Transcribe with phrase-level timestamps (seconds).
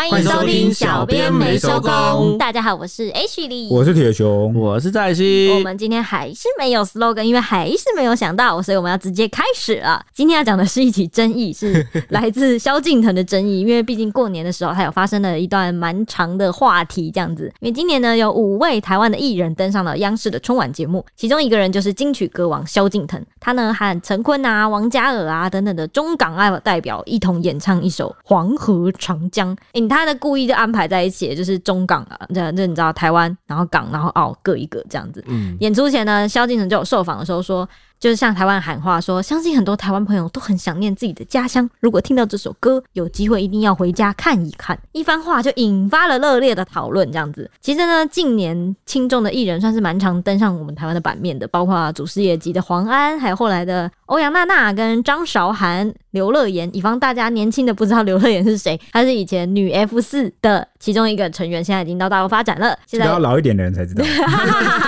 [0.00, 2.38] 欢迎收听小编没收工。
[2.38, 5.52] 大家好，我是 H 里，我是铁雄，我是在西。
[5.52, 10.02] 我们今天还是没有 slogan，因为还是没有想到，所以我们要直接开始了。
[10.14, 13.60] 今天要讲的是一起争议，是来自萧敬腾的争议。
[13.60, 17.52] 因为毕竟过年的时候，他有发生了一段蛮长的话题，这样子。
[17.60, 23.22] 因为今年呢，有五位台湾的艺人登上了央视的春晚节目，其中一个人就是金曲歌王萧敬腾。
[23.38, 29.54] 他呢和陈坤啊、王嘉尔啊等等的中港爱代表一同演唱一首《黄河长江》。
[29.90, 35.22] 他的故意就安排在一起，就是中港啊，这这你知道台湾，然后港，然后澳各一个这样子。
[35.26, 37.68] 嗯，演出前呢，萧敬腾就有受访的时候说。
[38.00, 41.68] 就是向台湾喊话说，相信很多台湾朋友都很想念自己的家乡。
[41.80, 44.78] 如果听到这首歌，有机会一定要回家看一看。
[44.92, 47.50] 一番话就引发了热烈的讨论，这样子。
[47.60, 56.70] 其实呢，近年轻重的艺人算是蛮常登上我们台湾的版面的，包括祖师爷级的黄安，还有后来的欧阳娜娜跟张韶涵、刘乐言。
[56.74, 62.76] 以防大家年轻的不知道刘乐言是谁，他是以前女 F 四的其中一个成员，现在已经到大陆发展了。
[62.86, 64.02] 现在要老一点的人才知道，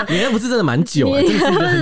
[0.09, 1.15] 你 F 四真的蛮久，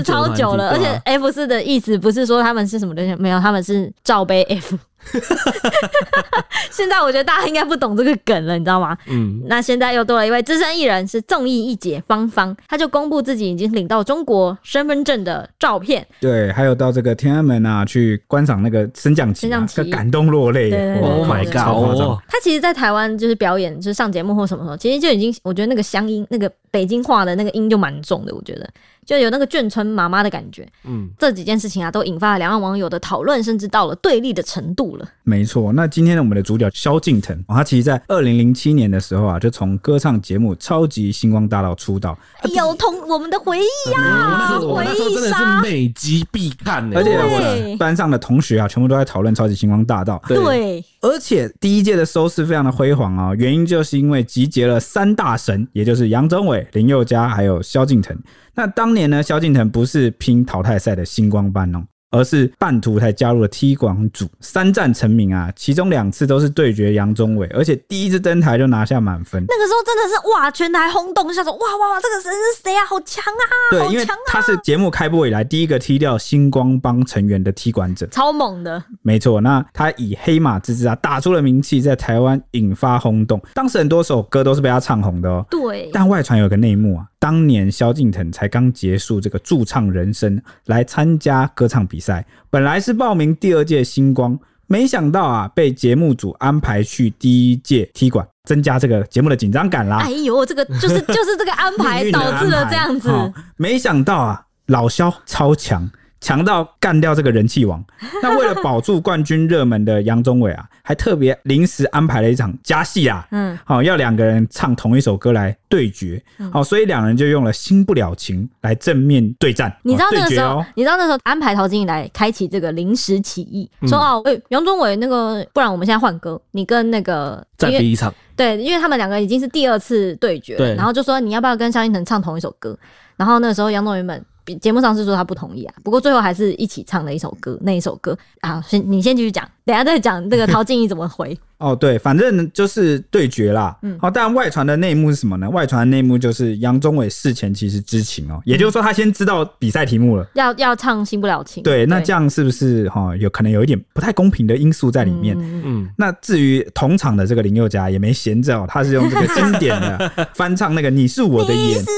[0.05, 1.21] 超久了，而且 F。
[1.21, 4.77] F 四的意思不是说他们是什么东西，没有，他们是罩杯 F。
[6.71, 8.97] 现在我觉得大家应该不懂这个梗了，你知道吗？
[9.09, 16.07] 嗯，那现在又多了一位资深艺人，是综艺一姐芳芳，她就公布自己已经领到中国身份证的照片。
[16.21, 20.71] 对，还有到这个天安门啊，去观赏那个升降旗，啊，就感动落泪。
[21.01, 22.21] Oh my god！
[22.29, 28.69] 他其实，在台湾就是表演，就是上节目或什么时候，其实就已经，我觉得那个乡音，那个北京话的那个音就蛮重的，我觉得。
[29.11, 35.09] 就有那个眷村妈妈的感觉，嗯，这几件事情啊，都引发了两岸网友的讨论，甚至到了对立的程度了。
[35.25, 42.17] 没错，那今天呢，我们的主角萧敬腾，他其实在二零零七年的时候啊，就从歌唱节目《超级星光大道》出道，
[42.55, 50.23] 有同我们的回忆呀，回忆真的是每集必看的，而且我班上的同学啊，全部都在讨论《超级星光大道》。
[50.29, 58.17] 对，而且第一届的收视非常的辉煌啊，原因就是因为集结了三大神，也就是杨宗纬、林宥嘉还有萧敬腾。
[58.61, 61.83] 那当年呢，萧敬腾不是拼淘汰赛的星光班哦。
[62.13, 69.45] 而是半途才加入了踢馆组，三战成名啊，其中两次都是对决杨宗纬，而且第一次登台就拿下满分。
[69.47, 72.85] 那个时候真的是哇，全台轰动，笑说哇哇哇，这个人是谁啊？
[72.85, 73.45] 好强啊！
[73.71, 78.83] 对，啊、因为他是节目开播以来第一个踢掉星光帮成员的踢馆者，超猛的。
[79.03, 83.41] 没错，那他以黑马之姿啊，打出了名气，在台湾引发轰动。
[83.55, 85.47] 当时很多首歌都是被他唱红的哦。
[85.49, 92.27] 对，但外传有个内幕啊，当年萧敬腾才刚结束这个驻唱人生，来参加歌唱比赛。
[92.49, 94.37] 本来是报名第二届星光，
[94.67, 99.99] 没想到啊，被节目组安排去第一届踢馆，增加这个节目的紧张感啦。
[99.99, 103.11] 哎呦，这个 就是就是这个安排导致了这样子。
[103.59, 105.91] 没想到啊，老萧超强。
[106.21, 107.83] 强到干掉这个人气王，
[108.23, 116.23] 那为了保住冠军热门的杨宗纬啊，还特别临时安排了一场加戏啊，嗯，好要两个人唱同一首歌来对决，
[116.53, 119.75] 好，所以两人就用了《新不了情》来正面对战。
[119.83, 132.79] 你知道那个时候，你知道那时候安排陶晶莹来开启这个临时起义，说哦，哎，杨宗纬那个，不然我们现在换歌，你跟那个再比一场，对，因为他们两个已经是第二次对决，对，然后就说你要不要跟萧敬腾唱同一首歌，
[133.17, 134.23] 然后那个时候杨宗纬们。
[134.57, 138.17] 节目上是说他不同意啊，不过最后还是一起唱了一首歌，那一首歌。
[138.41, 141.39] 啊，先你先继续讲，等下再讲这个陶晶莹怎么回。
[141.61, 143.77] 哦，对，反正就是对决啦。
[143.83, 145.51] 嗯，好，但外传的内幕是什么呢？
[145.51, 151.63] 外传的内幕就是杨宗纬事前其实知情哦、喔，也就是说他先知道比赛题目了，要要唱《新不了情》。
[151.65, 155.37] 对，那这样是不是哈有可能有一点不太公平的因素在里面？
[155.39, 155.91] 嗯嗯。
[155.99, 161.91] 那至于同场的这个林宥嘉也没闲着哦，他是用这个经典的 翻唱那个《你是我的眼》，是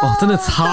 [0.00, 0.64] 我哦，真的超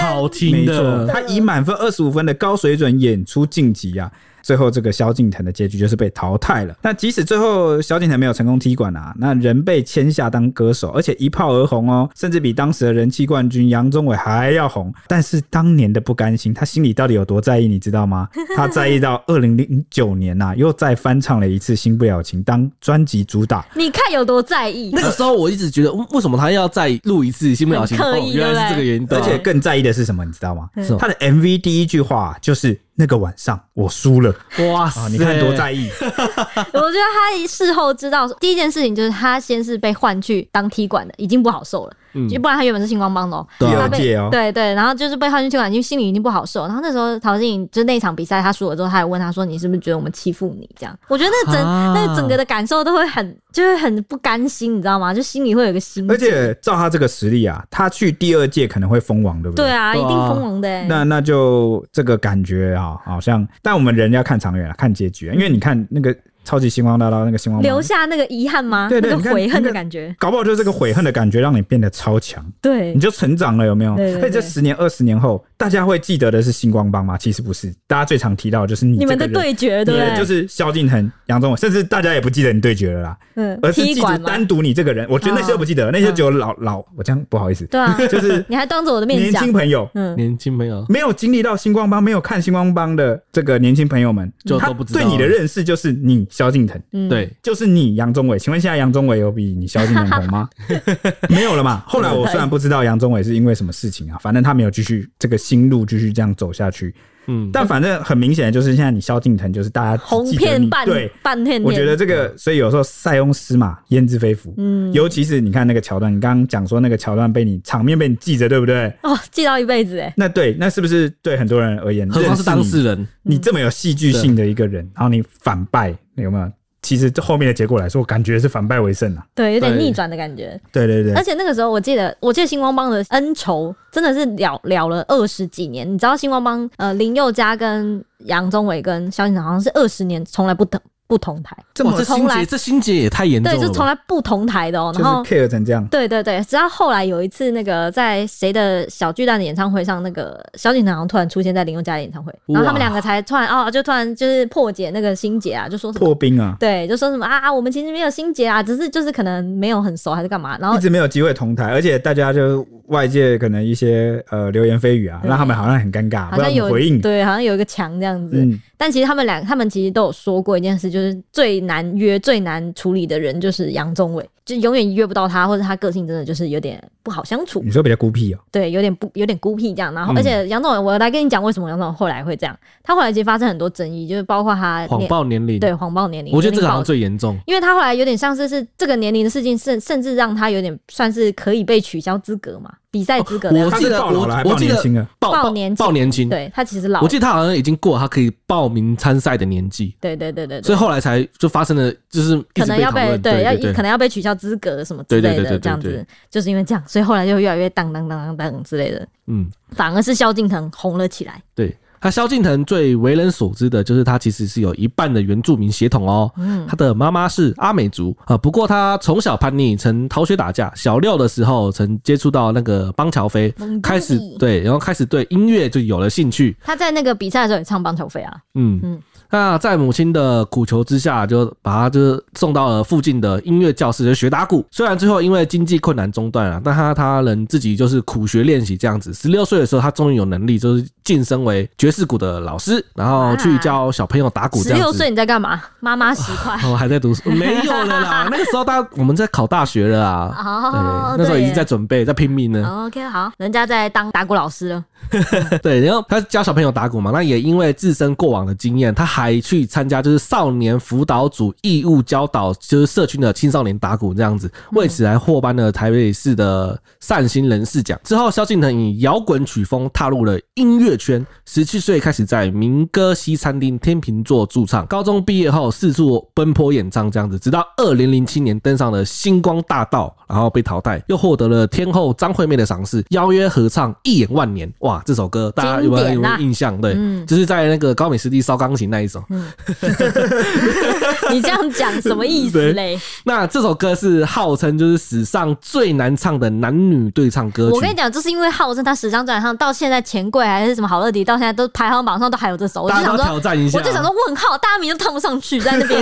[0.00, 4.10] 好听的，没错，他以满分二十五分的高水准演出晋级啊。
[4.42, 6.74] 最后，这个萧敬腾的结局就是被淘汰了。
[6.82, 14.92] 那即使最后萧敬腾没有成功踢馆啊，那人被签下当歌手，而且一炮而红哦，甚至比当时的人气冠军杨宗纬还要红。
[15.06, 18.28] 但是当年的不甘心，他心里到底有多在意，你知道吗？
[18.56, 23.66] 他在意到二零零九年呐、啊，又再翻唱了一次《新不了情》当专辑主打。
[23.74, 24.90] 你看有多在意？
[24.92, 27.96] 那个时候我一直觉得，为什么他要再录一次《新不了情》？
[28.32, 29.06] 原来是这个原因。
[29.10, 30.24] 而且更在意的是什么？
[30.24, 30.68] 你知道吗？
[30.98, 32.78] 他的 MV 第一句话就是。
[33.00, 34.32] 那个晚上我输了，
[34.72, 35.08] 哇塞！
[35.08, 35.88] 你看多在意。
[35.98, 41.92] 我觉得他事后知道第一件事情就是他先是被换去当踢馆的，已经不好受了。
[42.12, 46.66] 嗯，就不然他原本是星光帮的，第二届哦，对对，然后就是被换去踢馆，因为心里已经不好受。
[46.66, 55.12] 然后那时候陶晶莹就那场比赛他输了之后，他还问他说：“你是不是觉得我们欺负你？”这样，我觉得那整、啊、那整个的感受都会很，就是很不甘心，你知道吗？
[55.12, 56.10] 就心里会有个心。
[56.10, 59.66] 而且照他这个实力啊，他去第二届可能会封王，对不对？
[59.66, 60.86] 对啊，一定封王的、欸。
[60.88, 66.16] 那那就这个感觉啊，好像，但我们人要看长远啊，看结局啊，因为你看那个。
[66.42, 68.88] 超级星光大道那个星光，留下那个遗憾吗？
[68.88, 73.94] 对对，那个悔恨的感觉，搞不好就是这个悔恨的感觉让你变得超强，对，你就成长了，有没有？
[73.94, 74.30] 对对对。
[74.30, 77.18] 这十年、二十年后，大家会记得的是星光帮吗？
[77.18, 80.16] 其实不是，大家最常提到的就是你，你们的对决，对不对？
[80.16, 85.06] 就是萧敬腾、杨宗纬，甚至大家也不记得你对决了啦，嗯，而是记得单独你这个人。
[85.10, 95.00] 我觉得那些都不记得，那些只有老老，我这样不好意思，对啊，就是 你还当着我的面年轻朋友，嗯，年轻朋友没有经历到星光帮，没有看星光帮的这个年轻朋友们，就都不知道。
[95.00, 96.80] 对你的认识就是你萧敬腾，
[97.10, 98.38] 对，就是你杨宗纬。
[98.38, 100.48] 请问现在杨宗纬有比你萧敬腾红吗？
[101.28, 101.84] 没有了嘛。
[101.86, 106.94] 后来我虽然不知道杨宗纬是因为什么事情啊，反正他没有继续这个心路继续这样走下去。
[107.26, 111.60] 嗯，但反正很明显的就是现在你萧敬腾就是大家红遍半对半片。
[111.62, 114.54] 我觉得这个，所以有时候塞翁失马焉知非福。
[114.56, 118.86] 嗯，尤其是你看那个桥段，你刚刚讲说那个桥段被你场面被你记着，对不对？
[119.02, 120.12] 哦，记到一辈子哎。
[120.16, 126.50] 那对，那是不是对很多人而言，何况是当事人，你这么有戏剧性的一个人，然后你反败，有没有？
[126.82, 130.58] 其实这后面的结果来说，我感觉是反败为胜啊，对，有点逆转的感觉。
[130.72, 135.86] 对对对，而且那个时候，我记得，我记得星光帮的恩仇真的是了了了二十几年。
[135.90, 140.80] 你知道星光帮呃林宥嘉跟杨宗纬跟萧敬腾好像是二十年从来不等。
[141.10, 143.58] 不同台，这么心结，这心结也太严重了。
[143.58, 145.84] 对，就从来不同台的哦、喔，然后 care 成这样。
[145.88, 168.36] 对对对，直到后来有一次，那个在谁的小巨蛋的演唱会上，那个萧敬腾好像突然出现在林宥嘉的演唱会，然后他们两个才突然哦，就突然就是破解那个心结啊，就说什么破冰啊，对，就说什么啊，我们其实没有心结啊，只是就是可能没有很熟还是干嘛，然后一直没有机会同台，而且大家就外界可能一些呃流言蜚语啊，让他们好像很尴尬，好像有回应，对，好像有一个墙这样子。
[168.36, 177.60] 嗯但其实他们俩，他们其实都有说过一件事，就是最难约、最难处理的人就是杨宗纬，就永远约不到他，或者他个性真的就是有点不好相处。
[177.62, 178.38] 你说比较孤僻哦？
[178.50, 179.92] 对，有点不有点孤僻这样。
[179.92, 182.58] 然后，而且杨宗纬，我来跟你讲为什么杨宗纬后来会这样。
[182.82, 186.32] 他后来其实发生很多争议，就是包括他谎报年龄，对，谎报年龄。
[186.32, 192.72] 我觉得这个好像最严重，因为他后来有点像是是这个年龄的事情，甚甚至让他有点算是可以被取消资格嘛。
[192.90, 211.76] 比赛资格，我记得我我记得报年报年轻，对他其实老，我记得他好像已经过了他可以报名参赛的年纪，对对对对，所以后来才就发生了，就是可能要被对要可能要被取消资格什么之类的这样子，就是因为这样，所以后来就越来越当当当当当之类的，嗯，反而是萧敬腾红了起来，对。
[212.00, 226.56] 他萧敬腾最为人所知的就是他其实是有一半的原住民血统哦，嗯，他的妈妈是阿美族啊，不过他从小叛逆，曾逃学打架，小六的时候曾接触到那个邦乔飞，开始对，然后开始对音乐就有了兴趣。
[226.62, 229.00] 他在那个比赛的时候也唱邦乔飞啊，嗯嗯。
[229.32, 234.66] 那在母亲的苦求之下，就把他就是送到了附近的音乐教室就学打鼓。
[234.72, 239.14] 虽然最后因为经济困难中断了，但他他能自己就是苦学练习这样子。
[239.14, 244.62] 十六岁的时候，他终于有能力就是晋升为爵士鼓的老师，然后去教小朋友打鼓。
[244.62, 245.60] 十六岁你在干嘛？
[245.80, 246.58] 妈妈十块。
[246.70, 248.28] 我 还在读书，没有了啦。
[248.32, 250.34] 那个时候大我们在考大学了啊。
[250.44, 252.86] 哦，那时候已经在准备，在拼命了。
[252.86, 254.84] OK，好，人家在当打鼓老师了。
[255.62, 267.98] 对，然后他教小朋友打鼓嘛，那也因为自身过往的经验，他还去参加就是少年辅导组义务教导，就是社区的青少年打鼓这样子，为此还获颁了台北市的善心人士奖。
[268.04, 284.68] 之后，萧敬腾以摇滚曲风踏入了音乐圈，十七岁开始在民歌西餐厅天秤座驻唱，高中毕业后四处奔波演唱这样子，直到二零零七年登上了星光大道，然后被淘汰，又获得了天后张惠妹的赏识，邀约合唱《一眼万年》。
[284.80, 286.80] 哇，这首歌大家有没有印象？
[286.80, 289.22] 对，嗯、就是在那个高美湿地烧钢琴那一首。
[289.28, 289.46] 嗯
[291.30, 292.98] 你这样讲什么意思嘞？
[293.24, 297.74] 那这首歌是号称就是史上最难唱的男女对唱歌曲。
[297.74, 302.82] 我跟你讲，就是因为号称他史上最难唱，到现在钱柜还是什么好乐迪，到现在都排行榜上都还有这首。
[302.82, 306.00] 我就想说挑战一下，我就想说问号，大家名都唱不上去，在那边。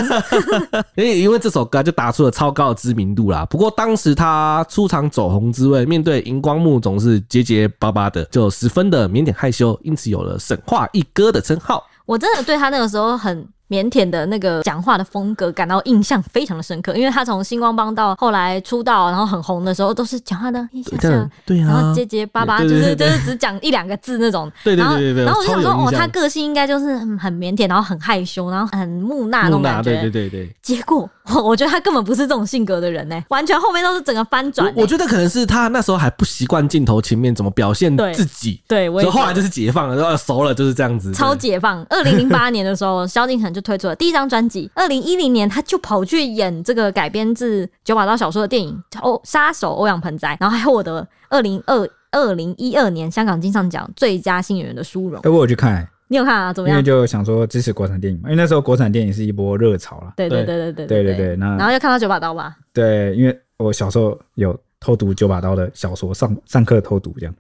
[0.95, 3.45] 因 为因为这首歌就打出了超高的知名度啦。
[3.51, 11.83] 不过当时他出场走红之位，面对荧光幕总是结结巴巴的，就十分的腼腆害羞，因此有了“神话一哥”的称号。
[12.05, 13.49] 我真的对他那个时候很。
[13.69, 24.51] 腼腆的那个讲话的风格感到印象非常的深刻，因为他从星光帮到后来出道，然后很红的时候，都是讲话的一下下，对啊，然后结结巴巴，就是就是只讲一两个字那种。
[24.65, 25.23] 对对对对。
[25.23, 29.91] 然后我就想说，哦，他个性应该就是很很腼腆，然后很害羞，然后很木讷那种感觉。
[29.91, 30.57] 对对对对。
[30.63, 31.07] 结果
[31.45, 34.73] 我觉得他根本不是这种性格的人呢，完全后面都是整个翻转。
[34.75, 38.63] 我觉得可能是他那时候还不习惯镜头前面怎么表现自己。
[38.67, 38.89] 对。
[38.89, 41.13] 所以后来就是解放了，然后熟了就是这样子。
[41.13, 41.85] 超解放。
[41.91, 44.39] 二零零八年的时候，萧敬腾就推出了第一张专。
[44.39, 55.21] 专辑，二零一零年他就跑去演这个改编自九把刀小说的电影《欧杀手欧阳盆栽》，然后还获得二零二二零一二年香港金像奖最佳新演员的殊荣。
[55.25, 56.53] 哎，我有去看，你有看啊？
[56.53, 56.77] 怎么样？
[56.79, 60.13] 因为就想说支持国产电影嘛因为那时候国产电影是一波热潮啦。
[60.17, 60.57] 对对对。
[60.73, 62.57] 对对对对对然后就看到九把刀吧。
[62.73, 67.35] 对因为我小时候有偷读九把刀的小说上上课偷读这样。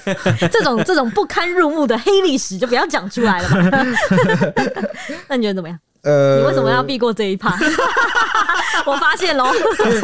[0.52, 3.86] 这种这种不堪入目的黑历史就不要讲出来了吧？
[5.28, 5.78] 那你觉得怎么样？
[6.04, 7.56] 呃，你为什么要避过这一趴？
[8.86, 9.46] 我发现喽，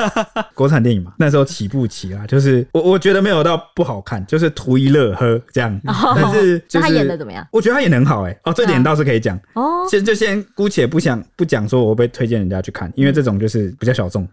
[0.55, 5.79] 国产电影嘛，那时候起步期啊，就是我我觉得没有到不好看，就是图一乐呵这样。
[5.85, 7.47] 但是，就是他演的怎么样？
[7.53, 8.37] 我觉得他演的很好哎。
[8.45, 9.39] 哦，这点倒是可以讲。
[9.55, 14.27] 哦，先就先姑且不想不讲说我会推荐人家去看，因为这种就是比较小众。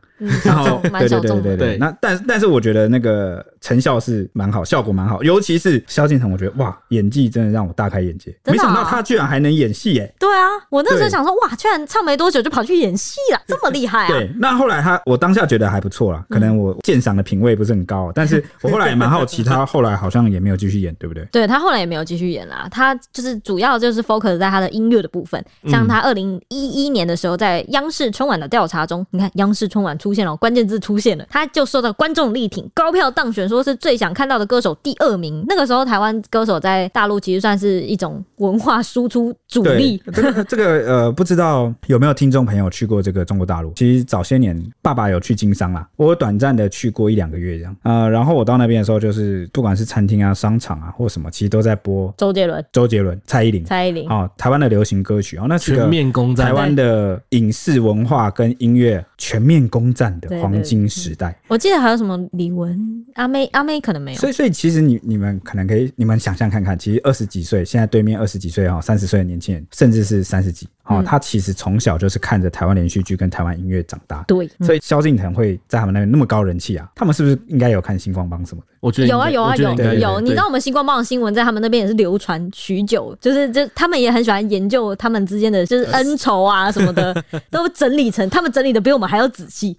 [0.43, 1.77] 然后， 对对对对对。
[1.77, 8.33] 那但但是我觉得那个成效是蛮好，效果蛮好，尤其是萧敬腾，我觉得哇，演技真的让我大开眼界。
[8.45, 10.09] 没想到他居然还能演戏哎。
[10.17, 14.07] 对啊，我那时候想说哇，居然唱没多久就跑去演戏了，这么厉害啊！
[14.07, 21.25] 对，那后来他，我当下觉得还不错啦，可能我鉴赏的品味不是很高，但是 我后来也蛮好奇，他后来好像也没有继续演，对不对？
[21.29, 35.44] 对，他后来也没有继续演啦，他就是主要就是 focus 在他的音乐的部分，像他二零一一年的时候，在央视春晚的调查中，你看央视春晚出现了，关键字出现了，他就受到观众力挺，高票当选，说是最想看到的歌手第二名。
[35.48, 40.02] 那个时候台湾歌手在大陆其实算是一种文化输出主力。
[40.14, 43.72] 这个这个呃，不知道有没有听众朋友去过这个中国大陆？
[43.76, 47.76] 其实早些年爸爸有去经商啦，我短暂的去过一两个月这样。
[47.84, 61.38] 呃，然后我到那边的时候，就是不管是餐厅啊、商场啊或什么，其实都在播周杰伦、周杰伦、蔡依林、蔡依林哦，台湾的流行歌曲哦，那全面攻占台湾的影视文化跟音乐全面攻占的黄金时代。
[61.48, 62.76] 我记得还有什么李玟、
[63.16, 64.20] 阿妹、阿妹可能没有。
[64.20, 70.67] 所以，所以其实你你们可能可以，你们想象看看，其实二十几岁，现在对面二十几岁哈，三十岁的年轻人，甚至是三十几。
[70.88, 78.67] 哦，他其实从小就是看着台湾连续剧跟台湾音乐长大，对，所以萧敬腾会在他们那边那么高人气啊，他们是不是应该有看星光帮什么的？
[78.79, 89.75] 我觉得有啊有啊有有，你知道我们星光帮的新闻在他们那边也是流传许久，就是就他们也很喜欢研究他们之间的就是恩仇啊什么的， 都整理成他们整理的比我们还要仔细。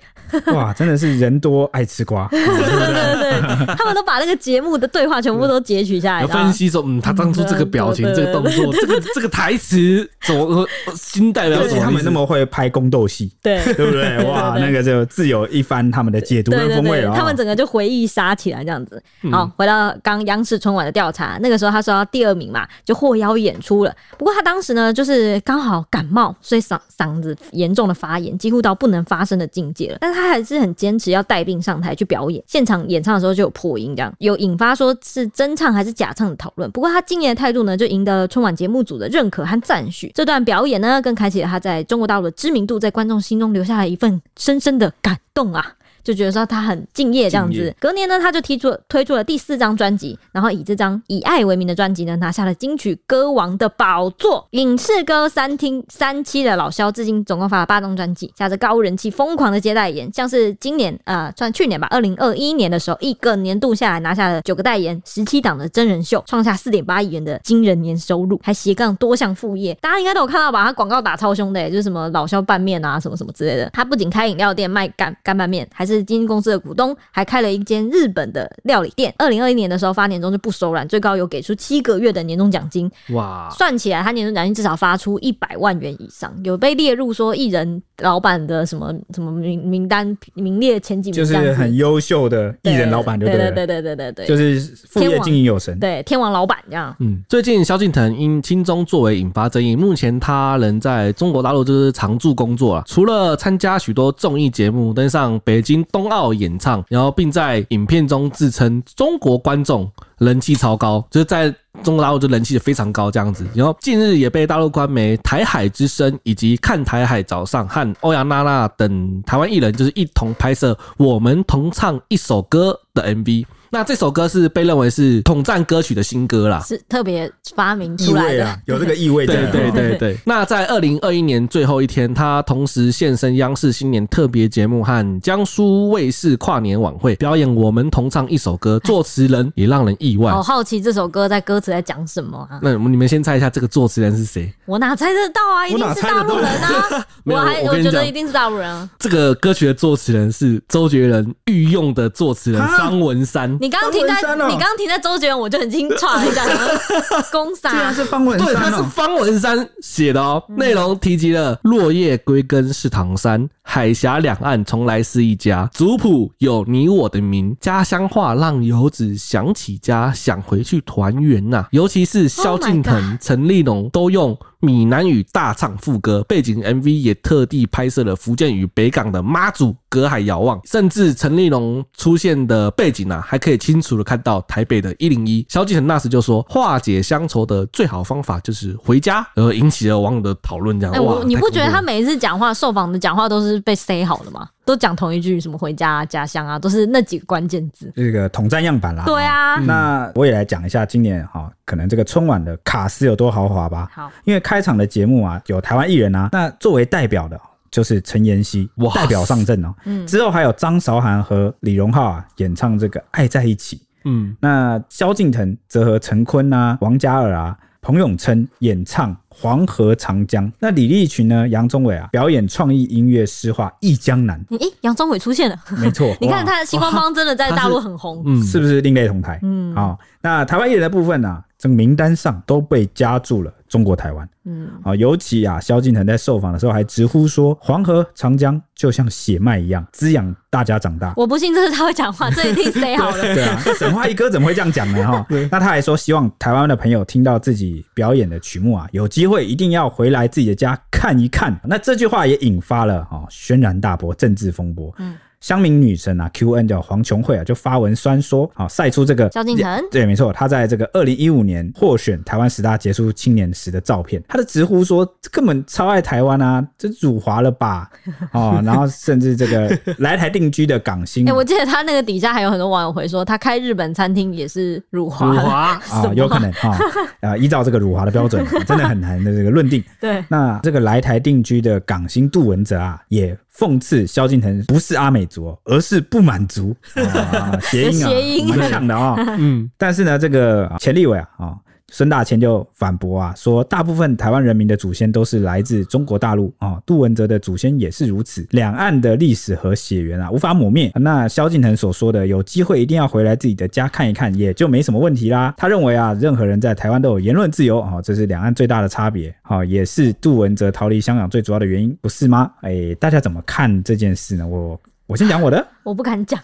[0.49, 3.41] 哇，真的是人多爱吃瓜， 对对？
[3.41, 11.61] 对，他们都把那个节目的对话全部都截取下来，分析说，嗯，他当初这个表情、这个动作、这个这个台词怎么新代表？
[11.61, 14.25] 而且他们那么会拍宫斗戏，对对不对？
[14.25, 17.15] 哇，那个就自有一番他们的解读跟风味了。
[17.15, 19.03] 他们整个就回忆杀起来这样子。
[19.31, 23.95] 好，回到刚央视春晚的调查，那个时候他说到第二名嘛，就获邀演出了。
[24.19, 29.99] 不过他当时呢，就是刚好感冒，所以嗓嗓子严重的发炎，几乎到不能发声的境界了。
[30.01, 32.43] 但是他还是很坚持要带病上台去表演。
[32.47, 36.71] 现场演唱的时候就有破音，这样有引发说是真唱还是假唱的讨论。
[36.71, 40.11] 不过他敬业的态度呢，就赢得了春晚节目组的认可和赞许。
[40.15, 45.75] 这段表演呢，那更开启了他在中国大陆的知名度，在观众心中留下了一份深深的感动啊。
[46.03, 54.47] 就觉得说他很敬业这样子，隔年呢，他就提出推出了第四张专辑，然后以这张以爱为名的专辑呢，拿下了金曲歌王的宝座。
[54.53, 70.65] 影视歌三厅三期的老萧，至今总共发了八张专辑，加着高人气，疯狂的接代言，像是今年呃，算去年吧，二零二一年的时候，一个年度下来拿下了九个代言，十七档的真人秀，创下四点八亿元的惊人年收入，还斜杠多项副业，大家应该都有看到吧？
[70.65, 73.69] 他广告打超凶的，就是什么老萧拌面啊，什么什么之类的。
[73.71, 79.13] 他不仅开饮料店卖干干拌面，还是经纪公司的股东，还开了一间日本的料理店。
[79.19, 82.91] 二零二一年的时候发年终就不手软，最高有给出七个月的年终奖金。
[83.11, 96.95] 哇，算起来他年终奖金至少发出一百万元以上，有被列入说艺人老板的什么什么名名单名列前几名，就是很优秀的艺人老板，对对对对对对对，就是副业经营有神，对天王老板这样。
[97.01, 113.47] 嗯，最近萧敬腾因轻中作为引发争议，目前他人在中国大陆就是常驻工作了，除了参加许多综艺节目，登上北京冬奥演唱，然后并在影片中自称中国观众人气超高，就是在中国大陆就人气非常高这样子。
[113.55, 123.45] 然后近日也被大陆官媒台海之声以及看台海早上和欧阳娜娜等台湾艺人，就是一同拍摄《我们同唱一首歌》的 MV。
[123.71, 129.35] 那这首歌是被认为是统战歌曲的新歌啦，是特别发明出来的， 有这个意味在。
[129.51, 130.19] 对对对对。
[130.25, 140.33] 那在二零二一年最后一天，他同时现身央视新年特别节目和江苏卫视跨年晚会，表演我们同唱一首歌，作词人也让人意外。
[140.33, 142.61] 好好奇这首歌在歌词在讲什么啊？
[142.63, 144.51] 那你们先猜一下这个作词人是谁？
[144.65, 145.69] 我哪猜得到啊？
[145.69, 147.07] 一定是大陆人啊！
[147.25, 148.89] 我还我觉得一定是大陆人啊。
[148.99, 153.58] 这个歌曲的作词人是周杰伦御用的作词人方文山。
[153.61, 154.15] 你刚刚停在。
[154.49, 156.45] 你刚刚停在周杰伦，我就很惊诧了一下，
[157.33, 160.43] 公三竟然是方文山，对，他是方文山写的哦。
[160.49, 171.67] 内容提及了落叶归根是唐山，海峡两岸从来是一家，族谱有你我的名，家乡话让游子想起家，想回去团圆呐。
[171.71, 185.45] 尤其是萧敬腾、陈立农都用闽南语大唱副歌，背景 MV 也特地拍摄了福建与北港的妈祖隔海遥望，甚至陈立农出现的背景啊，还可以清楚的看到台北的一零一。
[185.47, 190.81] 萧敬腾那时就说，化解乡愁的最好方法就是回家，而引起了网友的讨论。
[190.81, 194.49] 这样，哎、欸，我你不觉得他每一次讲话，受访的讲话都是被塞好了嘛？
[194.65, 197.93] 都讲同一句，什么回家啊、家乡啊，都是那几个关键字。
[197.97, 199.05] 这个统战样板啦。
[199.07, 203.89] 对啊，嗯、那我也来讲一下今年哈，可能这个春晚的卡司有多豪华吧。
[203.93, 209.75] 好，因为开场的节目啊，有台湾艺人啊，那作为代表的就是陈妍希，代表上阵哦。
[209.85, 213.77] 嗯，之后还有张韶涵和李荣浩啊演唱这个《爱在一起》。
[214.05, 217.57] 嗯，那萧敬腾则和陈坤啊、王嘉尔啊。
[217.81, 221.49] 彭永琛演唱《黄河长江》，那李立群呢？
[221.49, 224.45] 杨宗纬啊，表演创意音乐诗画《忆江南》。
[224.59, 226.13] 咦、欸，杨宗纬出现了，没错。
[226.21, 229.39] 你看他的《星光帮》真的在大陆很红，嗯，是不是另类同台？
[229.43, 229.97] 嗯，好。
[230.21, 231.45] 那台湾艺人的部分呢、啊？
[231.57, 234.29] 这个名单上都被加注了中国台湾。
[234.45, 243.23] 嗯，啊，尤其啊，萧敬腾在受访的时候还直呼说：“黄河长江就像血脉一样滋养大家长大。”我不信这是他会讲话，这一定谁好了。
[243.35, 245.07] 对啊，沈华一哥怎么会这样讲呢？
[245.07, 251.55] 哈， 那他还说希望台湾的朋友听到自己表演的曲目啊，有机会一定要回来自己的家看一看。
[251.65, 254.95] 那这句话也引发了哈轩然大波政治风波。
[254.99, 255.15] 嗯。
[255.41, 267.89] 乡民女神啊，Q N 叫黄琼慧啊，就发文酸说，啊晒出这个萧敬腾，对，没错，他在这个二零一五年获选台湾十大杰出青年时的照片，他的直呼说，这根本超爱台湾啊，这辱华了吧？
[268.33, 276.79] 哦， 然后甚至这个 来台定居的港星，哎、欸，我记得他那个底下还有很多网友回说，他开日本餐厅也是辱华，辱华啊，有可能啊，
[277.31, 279.83] 啊，依照这个辱华的标准，真的很难的这个论定。
[280.01, 283.37] 对，那这个来台定居的港星杜文泽啊，也。
[283.59, 289.17] 讽刺萧敬腾不是阿美族，而是不满足啊， 谐音啊，谐音蛮像的啊。
[289.39, 291.57] 嗯，但是呢，这个钱立伟啊，啊。
[291.91, 300.93] 孙大千就反驳啊，说大部分台湾人民的祖先都是来自中国大陆啊，杜文泽的祖先也是如此，两岸的历史和血缘啊无法抹灭。
[300.95, 305.55] 那萧敬腾所说的有机会一定要回来自己的家看一看，也就没什么问题啦。
[305.57, 312.51] 他认为啊，任何人在台湾都有言论自由啊，这是两岸最大的差别啊，也是杜文泽逃离香港最主要的原因，不是吗？
[312.61, 314.47] 哎，大家怎么看这件事呢？
[314.47, 314.79] 我。
[315.09, 316.39] 我先讲我的， 我不敢讲，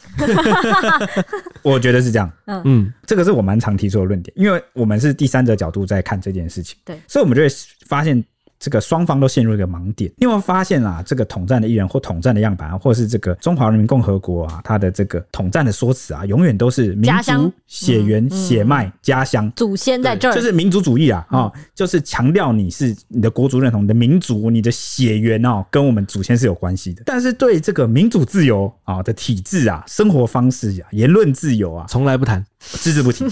[1.62, 2.32] 我觉得是这样，
[2.64, 7.48] 嗯，这个是我蛮常提出的论点，因为我们是第三者角度在看这件事情，对，所以我们就会
[7.86, 8.24] 发现。
[8.64, 10.10] 这个双方都陷入一个盲点。
[10.16, 11.02] 你有没有发现啊？
[11.04, 27.02] 这个统战的艺人或统战的样板啊，或是这个中华人民共和国啊，它的这个统战的说辞啊，永远都是民族血缘、血脉、家乡、祖先在这儿，就是民族主义啊，啊，就是强调你是你的国族认同、你的民族、你的血缘哦，跟我们祖先是有关系的。
[27.04, 32.42] 但是对这个民主自由啊的体制啊、生活方式啊、言论自由啊，从来不谈。
[32.72, 33.24] 只字不提，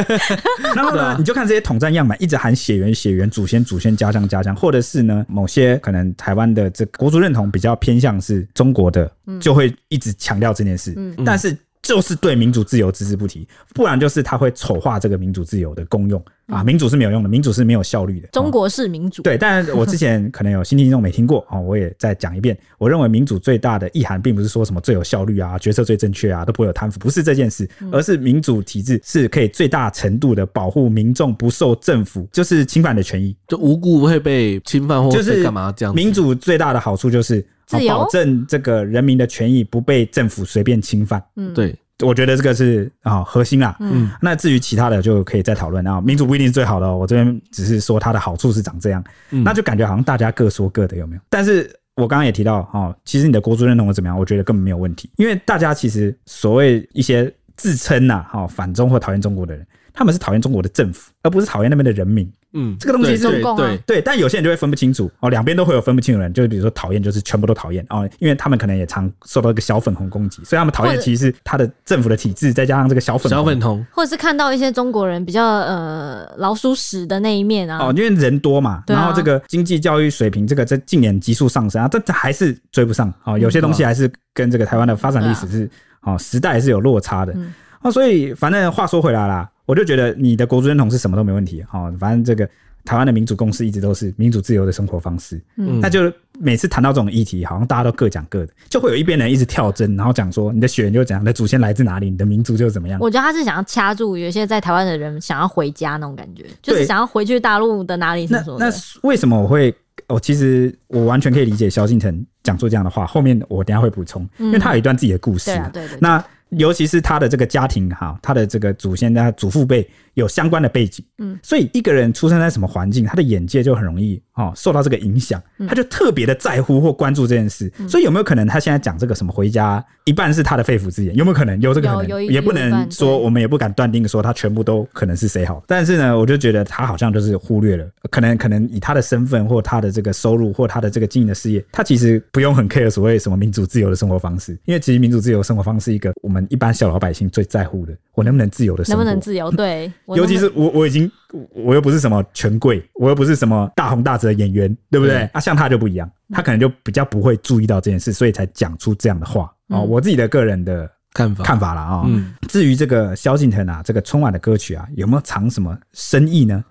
[0.74, 10.94] 然后呢，你就看这些统战样板，一直喊血缘、血缘、祖先、祖先、家乡、家乡，或者是呢，某些可能台湾的这个国族认同比较偏向是中国的，就会一直强调这件事。
[11.24, 16.22] 但是就是对民主自由只字不提，不然就是他会丑化这个民主自由的功用。
[16.46, 18.28] 啊，民主是没有用的，民主是没有效率的。
[18.28, 22.56] 中国式民主，对，但我之前可能有新听众没听过啊，我也再讲一遍。
[22.78, 35.92] 我认为民主最大的意涵，并不是说什么最有效率啊，决策最正确啊，都不会有贪腐，不是这件事，而是民主体制是可以最大程度的保护民众不受政府就是侵犯的权益，就无故会被侵犯或是干嘛这样。
[35.92, 37.44] 民主最大的好处就是
[37.88, 41.22] 保证这个人民的权益不被政府随便侵犯。
[41.36, 41.74] 嗯，对。
[42.04, 45.98] 我觉得这个是啊核心啦，嗯，那至于其他的就可以再讨论啊。
[45.98, 51.22] 民主不一定是最好的哦，我这边只是说它的好处是长这样，那就感觉好像大家各说各的，有没有？
[51.30, 62.30] 但是我刚刚也提到哈，其实你的国族认同怎么样，我觉得根本没有问题，因为大家其实所谓一些自称呐哈反中或讨厌中国的人，他们是讨厌中国的政府，而不是讨厌那边的人民。
[62.56, 63.78] 嗯，这个东西是对对。
[63.86, 73.38] 对，但有些人就会分不清楚哦，两边都会有分不清的人，就是比如说讨厌，就是全部都讨厌哦，因为他们可能也常受到一个小粉红攻击，所以他们讨厌其实是他的政府的体制，再加上这个小粉红。
[73.38, 85.70] 小粉红，或者是看到一些中国人比较呃老鼠屎的那一面啊，哦，因为人多嘛，然后这个经济教育水平这个在近年急速上升啊，这这还是追不上哦，有些东西还是跟这个台湾的发展历史是
[86.02, 87.34] 哦时代是有落差的。
[87.82, 92.48] 哦，所以反正话说回来啦，我就觉得你的国族认同是什么都没问题哦，反正这个。
[92.84, 96.00] 台湾的民主共识一直都是民主自由的生活方式，嗯，那就
[96.38, 103.00] 每次谈到这种议题，好像大家都各讲各的，就会有一边人一直跳针，然后讲说你的血缘就怎样，你的祖先来自哪里，你的民族就怎么样。
[103.00, 108.24] 我觉得他是想要掐住有些在台湾的人想要回家那种感觉，就是想要回去大陆的哪里。
[108.30, 109.74] 那那为什么我会
[110.06, 113.04] 我其实我完全可以理解萧敬腾讲出这样的话。
[113.04, 115.46] 后面我等下会补充，因为他有一段自己的故事。
[115.46, 115.98] 对啊，对对。
[116.00, 127.70] 那尤其是他的这个家庭哈，他的这个祖先、的祖父辈有相关的背景，嗯，所以一个人出生在什么环境，他的眼界就很容易哦受到这个影响，他就特别的在乎或关注这件事。
[127.86, 131.14] 所以有没有可能他现在讲这个什么回家，一半是他的肺腑之言？
[131.14, 132.24] 有没有可能有这个可能？
[132.24, 135.62] 也不能说，我们也不敢断定说他全部都可能是谁好。
[135.66, 149.04] 但是呢，我就觉得他好像就是忽略了，可能可能以他的身份或他的这个收入或他的这个经营的事业，他其实不用很 care 所谓什么民主自由的生活方式，因为其实民主自由生活方式一个我们一般小老百姓最在乎的，我能不能自由的生活？
[149.04, 149.50] 能不能自由？
[149.50, 151.10] 对，尤其是我我已经
[151.50, 155.16] 我又不是什么权贵，我又不是什么大红大紫的演员，对不对？
[155.16, 159.82] 嗯、啊，像他就不一样，他可能就比较不会注意到这件事，所以才讲出这样的话、嗯、哦。
[159.82, 162.04] 我自己的个人的看法看法了啊。
[162.06, 166.64] 嗯，至于这个萧敬腾啊，这个春晚的歌曲啊，有没有藏什么深意呢？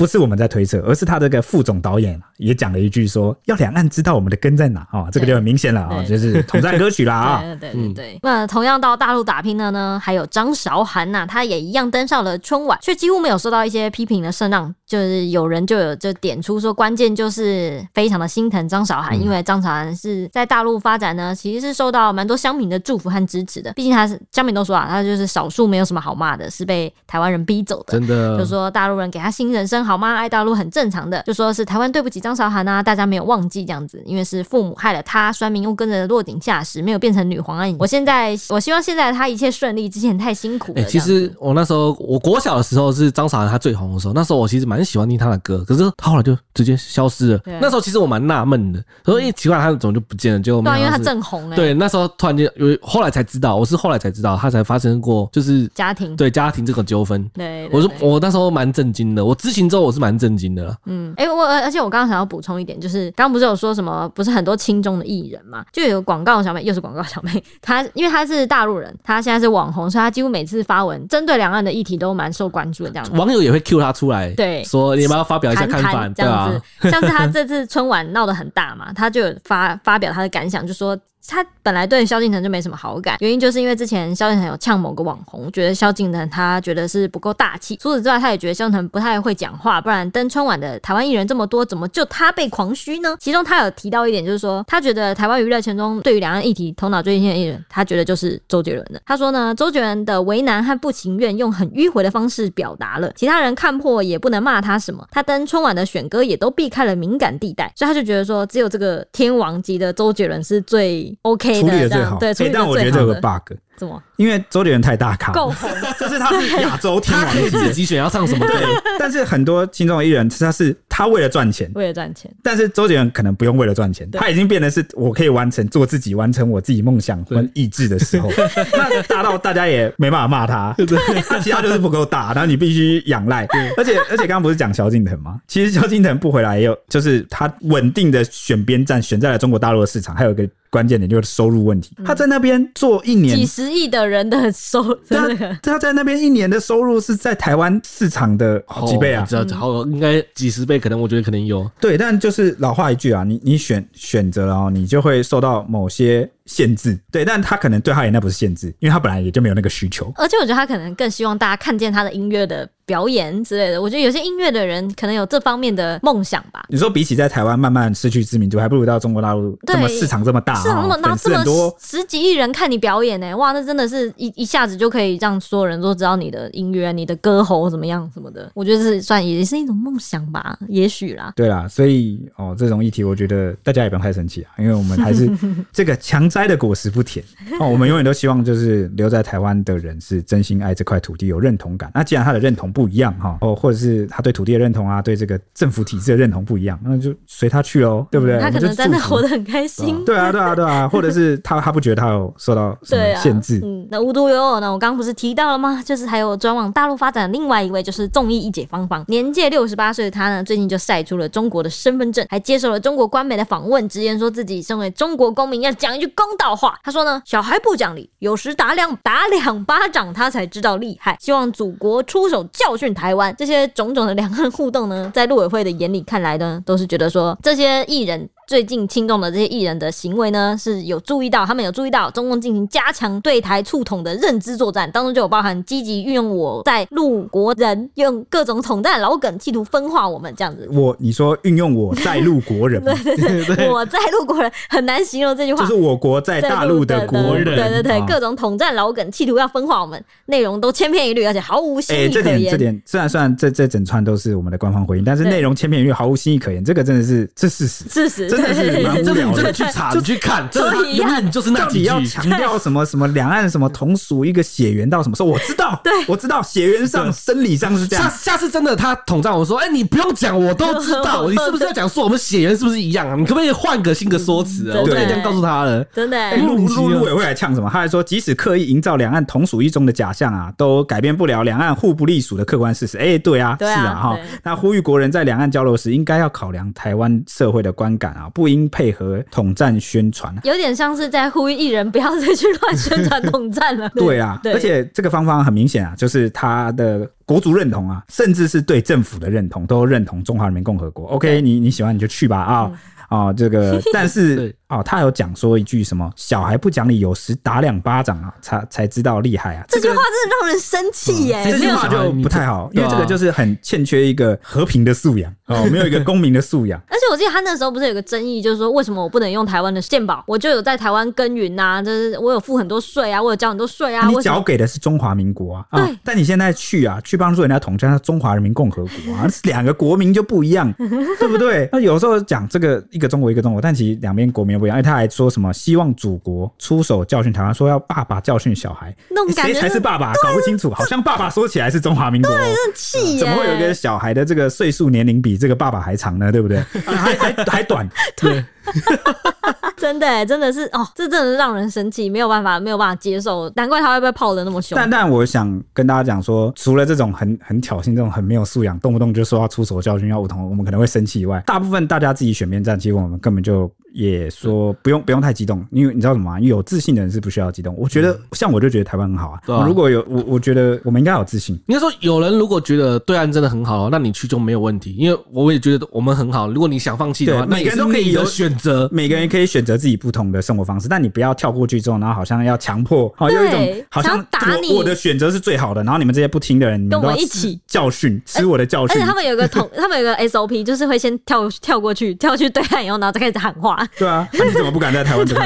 [0.00, 7.42] 不是我们在推测，而是他这个副总导演也讲了一句说，要两岸知道我们的根在哪啊，这个就很明显了啊，就是统战歌曲啦啊。
[7.60, 8.18] 对对对对。
[8.22, 14.74] 那同样到大陆打拼的呢，还有张韶涵呐，他也一样登上了春晚，却几乎没有受到一些批评的声浪。
[14.86, 23.70] 就是有人就有就点出说，关键就是非常的心疼张韶涵，因为张韶涵是在大陆发展呢，其实是受到蛮多乡民的祝福和支持的。
[23.74, 27.92] 毕竟他是乡民都说啊，他就是少数没有什么好骂的，是被台湾人逼走的。
[27.92, 29.89] 真的，就说大陆人给他新人生。
[29.90, 30.14] 好吗？
[30.14, 37.74] 爱大陆很正常的，就说是台湾对不起张韶涵啊，大家没有忘记这样子，因为是父母害了她，酸民又跟着落井下石，没有变成女皇而已。
[37.76, 40.80] 我现在我希望现在她一切顺利，之前太辛苦了。
[40.80, 47.38] 哎、欸，其实我那时候我国小的时候是张韶涵她最红的时候，那时候我其实蛮喜欢听她的歌，可是她后来就直接消失了。
[47.38, 50.38] 对那时候其实我蛮纳闷的，所以一奇怪她怎么就不见了？
[50.38, 51.56] 就对，因为她正红哎、欸。
[51.56, 57.28] 对，那时候突然间有，后来才知道，我是后来才知道她才发生过就是家庭对家庭这个纠纷。
[57.34, 60.76] 对，对，我说我那时候蛮震惊的，我知情之后我是蛮震惊的。
[60.86, 73.12] 嗯，哎、欸，我而且我刚刚想要补充一点，就是刚刚不是有说什么，不是很多青中的艺人嘛，就有广告小妹，又是广告小妹， 她因为她是大陆人，她现在是网红，所以她几乎每次发文针对两岸的议题都蛮受关注的，这样子。
[73.16, 76.88] 网友也会 cue 她出来，对，说你要不要发表一下看法， 这样子。
[76.88, 80.98] 啊、像是她这次春晚闹得很大嘛，她就有发发表她的感想，就说。
[81.28, 87.76] 他本来对萧敬腾就没什么好感，原因就是因为之前萧敬腾有呛某个网红，觉得萧敬腾他觉得是不够大气。
[87.76, 93.16] 除此之外，他也觉得萧敬腾不太会讲话，不然登春晚的台湾艺人这么多，怎么就他被狂嘘呢？
[93.20, 99.00] 其中他有提到一点，就是说他觉得台湾娱乐圈中对于两岸议题头脑最清的艺人，他觉得就是周杰伦的。
[99.04, 105.06] 他说呢，周杰伦的为难和不情愿用很迂回的方式表达了，其他人看破也不能骂他什么。
[105.10, 111.88] 他登春晚的选歌也都避开了敏感地带，所以他就觉得说，只有这个天王级的周杰伦是最 OK 的。
[111.88, 114.02] 最好，对，但我觉得这有个 bug，怎么？
[114.16, 118.46] 因为周杰伦太大咖，够红，就是他是亚洲天王，自己选要唱什么？
[118.46, 118.62] 对。
[118.98, 122.30] 但是很多听众艺人，他是他为了赚钱，为了赚钱。
[122.42, 128.30] 但是周杰伦可能不用为了赚钱，他已经变得是我可以完成做自己，完成我自己梦想和意志的时候，
[128.76, 130.76] 那大到大家也没办法骂他，
[131.26, 133.46] 他其他就是不够大，然后你必须仰赖。
[133.78, 135.40] 而且而且刚刚不是讲萧敬腾吗？
[135.48, 140.46] 其实萧敬腾不回来也有，就是他稳定的选边站，选在了中国大陆的市场，还有一个。
[140.70, 141.96] 关键点就是收入问题。
[142.04, 145.28] 他在那边做一年，几十亿的人的收入， 他
[145.62, 151.70] 他在那边一年的收入是在台湾市场的好几倍啊，这好应该几十倍，可能我觉得可能有。
[151.80, 156.28] 对，但就是老话一句啊，你你选选择了哦，你就会受到某些。
[156.50, 160.12] 限制对，但他可能对他也那不是限制，因为他本来也就没有那个需求。
[160.16, 163.80] 而且我觉得他可能更希望大家看见他的音乐的表演之类的。
[163.80, 166.64] 我觉得有些音乐的人可能有这方面的梦想吧。
[166.68, 173.34] 你说比起在台湾慢慢失去知名度，还不如到中国大陆这么市场这么大，市场那么大，这么多十几亿人看你表演呢、欸？
[173.36, 178.50] 哇，那真的是一一下子就可以让所有人都知道你的音乐、你的歌喉怎么样什么的。
[178.54, 181.32] 我觉得是算也是一种梦想吧，也许啦。
[181.36, 185.30] 对啦，所以哦，这种议题我觉得大家也不用太生气啊，因为我们还是
[185.72, 187.24] 这个强摘的果实不甜。
[187.60, 191.90] 哦，我们永远都希望就是留在台湾的人是真心爱这块土地，有认同感。
[191.94, 198.38] 那既然他的认同不一样哈，哦，或者是他对土地的认同啊，对这个政府体制的认同不一样，那就随他去喽，对不对？
[198.38, 200.04] 他可能真的活得很开心。
[200.04, 203.60] 对啊，对啊，对啊，或者是他他不觉得他有受到什么限制。
[203.62, 205.82] 嗯，那无独有偶呢，我刚刚不是提到了吗？
[205.84, 216.78] 就是还有转往大陆发展的另外一位，就是众议一姐芳芳，年届六十八岁的她呢，最近就晒出了中国的身份证，还接受了中国官媒的访问，直言说自己身为中国公民要讲一句公道话。
[216.82, 221.16] 他说呢，小孩不讲理，有时打两打两巴掌，他才知道厉害。
[221.20, 223.34] 希望祖国出手教训台湾。
[223.38, 228.28] 这些种种的两岸互动呢，在陆委会的眼里看来呢，都是觉得说这些艺人。
[228.50, 240.68] 最近亲中的这些艺人的行为呢，是有注意到，他们有注意到中共进行加强对台促统的认知作战，当中就有包含积极运用我在陆国人，用各种统战老梗，企图分化我们这样子。
[240.72, 252.12] 我你说运用我在 陆国人，对对对，我在陆国人很难形容这句话，就是我国在大陆的国人，对对对，各种统战老梗，企图要分化我们，内容都千篇一律，而且毫无新意可言。
[252.12, 259.34] 这点这点，虽然虽然这这整串都是我们的官方回应，但是内容千篇一律，毫无新意可言，这个真的是这事实，事实真的是蛮无聊的。
[259.34, 261.84] 真的去查，你去看，真的永远就是那几句。
[261.84, 265.28] 要强调什么什么两岸什么同属一个血缘到什么时候？
[265.28, 268.04] 我知道，对，我知道血缘上生理上是这样。
[268.04, 273.14] 下下次真的他统战我说，哎，你不用讲，我都知道， 你是不是要讲说我们血缘是不是一样啊？
[273.16, 274.78] 你可不可以换个新的说辞啊？
[274.80, 275.82] 我都可以这样告诉他了。
[275.94, 277.68] 真的，陆陆陆委会来呛什么？
[277.70, 282.98] 他还说，即使刻意营造两岸同属一中的假象啊，都改变不了两岸互不隶属的客观事实。
[282.98, 284.18] 哎，对啊，是啊，哈。
[284.42, 290.34] 那呼吁国人在两岸交流时，应该要考量台湾社会的观感啊，不应配合统战宣传。
[290.44, 293.88] 有点像是在呼吁艺人不要再去乱宣传统战了。
[293.96, 301.06] 对啊，而且这个方方很明显啊，就是他的国族认同啊，甚至是对政府的认同，都认同中华人民共和国。
[301.08, 302.70] OK，你你喜欢你就去吧啊。
[302.70, 302.78] 嗯
[303.10, 311.44] 哦，这个， 但是哦，他有讲说一句什么“小孩不讲理，有时打两巴掌啊，才才知道厉害啊”，这句话真的让人生气耶。
[311.50, 316.80] 这句话就不太好，因为这个就是很欠缺一个和平的素养哦， 没有一个公民的素养。
[316.88, 320.22] 而且我记得他那时候不是有个争议，就是说为什么我不能用台湾的健保？
[320.26, 324.06] 我就有在台湾耕耘呐，就是我有付很多税啊，我有交很多税啊。
[324.06, 325.98] 你缴给的是中华民国啊，对。
[326.04, 330.72] 但你现在去啊，去帮助人家统战中华人民共和国啊， 两个国民就不一样，
[331.18, 331.68] 对不对？
[331.72, 334.78] 那有时候讲这个一个中国一个中国，但其实两边国民不一样。
[334.78, 338.94] 哎，他还说什么希望祖国出手教训台湾，说要爸爸教训小孩，
[339.34, 340.12] 谁才是爸爸？
[340.22, 342.30] 搞不清楚，好像爸爸说起来是中华民国，
[342.76, 346.30] 气，怎么会有一个小孩的这个岁数年龄比这个爸爸还长呢？
[346.30, 346.60] 对不对？
[346.84, 348.44] 还还还短， 对。
[349.76, 354.76] 真的，真的是哦，这真的是让人生气，没有办法，没有办法接受，难怪他会被泡的那么凶。
[354.76, 363.70] 但但我想跟大家讲说，除了这种很 很挑衅、这种很没有素养，动不动就说要出手教训要武同，我们可能会生气以外，大部分大家自己选边站，其实我们根本就。
[363.92, 366.40] 也说不用不用太激动，因为你知道什么吗？
[366.40, 367.74] 有自信的人是不需要激动。
[367.76, 369.64] 我觉得像我就觉得台湾很好啊。
[369.66, 371.54] 如果有我，我觉得我们应该有自信。
[371.66, 374.94] 应该说，有人如果觉得对岸真的很好，那你去就没有问题。
[374.96, 376.50] 因为我也觉得我们很好。
[376.50, 380.88] 如果你想放弃的话，每个人都可以有选择，每个人可以选择自己不同的生活方式。
[380.88, 384.72] 但你不要跳过去之后，然后好像要强迫，好有一种好像打你。
[384.72, 388.96] 我的选择是最好的，然后你们这些不听的人，跟我们一起教训，吃我的教训。
[388.96, 393.79] 而且他们有个统，他们有个 SOP，就是会先跳跳过去，跳去对岸以后，然后再开始喊话。
[393.98, 394.28] 对啊。
[394.32, 395.38] 你怎么不敢在台湾 讲？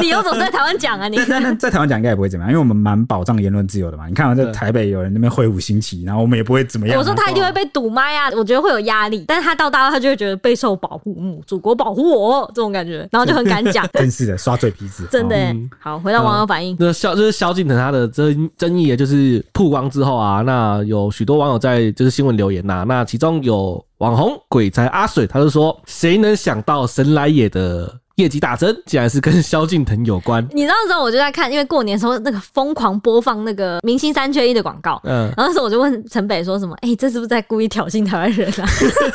[0.00, 1.08] 你有种在台湾讲啊！
[1.08, 4.06] 你在在台湾讲应该也不会怎么样，因为我们蛮保障言论自由的嘛。
[4.06, 6.98] 你看我在台北有人那边挥舞星旗，然后我们也不会怎么样。
[6.98, 8.30] 我说他一定会被堵麦啊！
[8.36, 13.86] 我觉得会有压力，但是他到大陆他就会觉得备受保护，嗯，祖国保护我这种感觉，然后就很敢讲。
[13.94, 15.34] 真是的，刷嘴皮子，真的。
[15.78, 28.00] 好，回到网友反应，那萧就是萧敬腾他的争争议，也就是曝光之后啊，那有许多网友在就是新闻留言呐，那其中有网红鬼才阿水，他就说，谁能想到神来也的。
[28.16, 30.46] 业绩大增，竟然是跟萧敬腾有关。
[30.52, 38.66] 你知道那时候我就在看，因为过年的时候那个疯狂播放那个明星三缺一的广告，嗯，然后那时候我就问陈北说什么，哎、欸，这是不是在故意挑衅台湾人啊？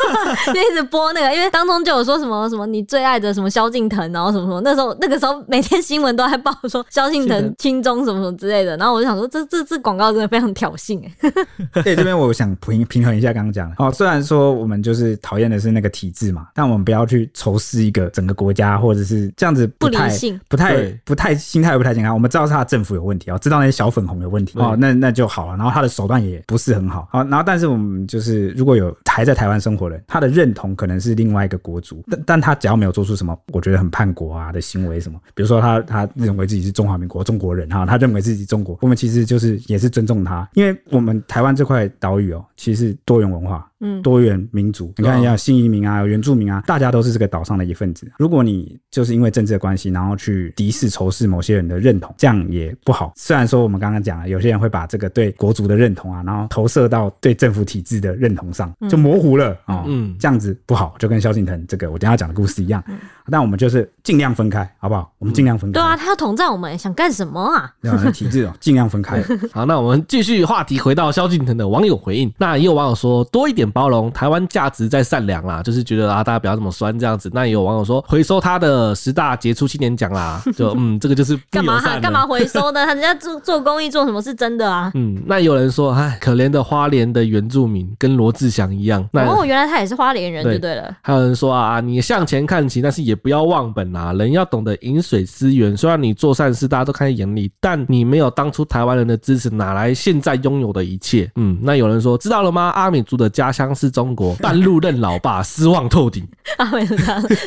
[0.54, 11.32] 就一直播那个，因为当中就有说什么什么你最爱的什么萧敬腾，然后什么什么，那时候那个时候每天新闻都在报说萧敬腾亲中什么什么之类的，然后我就想说这这这广告真的非常挑衅哎。
[11.84, 19.60] 对，这边我想平平衡一下刚刚讲的，哦，虽然说我们就是讨厌的是那个体制嘛，但我们不要去仇视一个整个国家或者是这样子。
[19.78, 22.14] 不太、不理性，不太、不太心态不太健康。
[22.14, 25.56] 我们知道是他的政府有问题啊，知道那些小粉红有问题哦，那那就好了。
[25.56, 43.69] 然后他的手段也不是很好，好，然后但是我们就是如果有还在台湾生活的人，他的认同可能是另外一个国族，但但他只要没有做出什么我觉得很叛国啊的行为什么，比如说他他认为自己是中华民国中国人哈，他认为自己中国，我们其实就是也是尊重他，因为我们台湾这块岛屿哦，其实多元文化。
[43.82, 48.12] 嗯，多元民族，你看一下新移民啊，有原住民啊，大家都是这个岛上的一份子。
[48.18, 53.14] 如果你就是因为政治的关系，然后去敌视、仇视某些人的认同，这样也不好。
[53.16, 59.86] 虽然说我们刚刚讲了，有些人会把这个对国族的认同啊，然后投射到对政府体制的认同上，就模糊了啊。
[59.88, 62.84] 嗯，这样子不好，就跟萧敬腾这个我等下讲的故事一样。
[63.32, 65.10] 但我们就是尽量分开，好不好？
[65.20, 65.80] 我们尽量分开。
[65.80, 67.72] 对啊，他要统战我们，想干什么啊？
[67.82, 69.24] 对啊，体制哦，尽量分开。
[69.54, 72.30] 好，那我们继续话题，回到萧敬腾的网友回应。
[72.38, 73.69] 那也有网友说，多一点。
[73.70, 77.30] 点包容，台湾价值在善良啦，就是觉得啊，大家不要这么酸这样子。
[77.34, 82.86] 那也有网友说回收他的十大杰出青年奖啦， 就嗯，这个就是干嘛干嘛回收呢？
[82.86, 84.92] 他人家做做公益做什么是真的啊？
[84.96, 89.08] 嗯，那有人说，哎，可怜的花莲的原住民跟罗志祥一样。
[89.12, 90.96] 那哦，原来他也是花莲人，就对了。
[91.02, 95.76] 还有人说啊，你向前看齐，但是也不要忘本啊，人要懂得饮水思源。
[95.76, 101.30] 虽然你做善事，大家都看在眼里，但你没有当初台湾人的支持，哪来现在拥有的一切？
[101.36, 102.72] 嗯，那有人说，知道了吗？
[102.76, 106.26] 阿米族的家乡是中国，半路认老爸，失望透顶。
[106.58, 106.96] 阿美族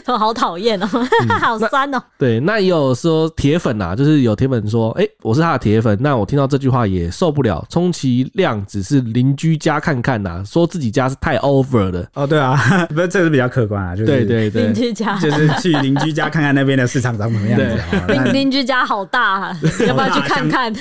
[0.05, 2.03] 他好讨厌哦，嗯、 好酸哦。
[2.19, 5.97] 对，那也有说铁粉啊，就是有铁粉说，哎、欸，我是他的铁粉。
[6.01, 12.07] 那我听到这句话也受不了，充其量只是邻居家看看呐、啊，说自己家是太 over 了。
[12.13, 12.57] 哦，对啊，
[12.95, 17.81] 不是，这是比较客观啊，就是对对对，邻居家就是去邻居家看看那边的市场长什么样子。
[18.09, 20.73] 邻邻居家好大，啊，要不要去看看？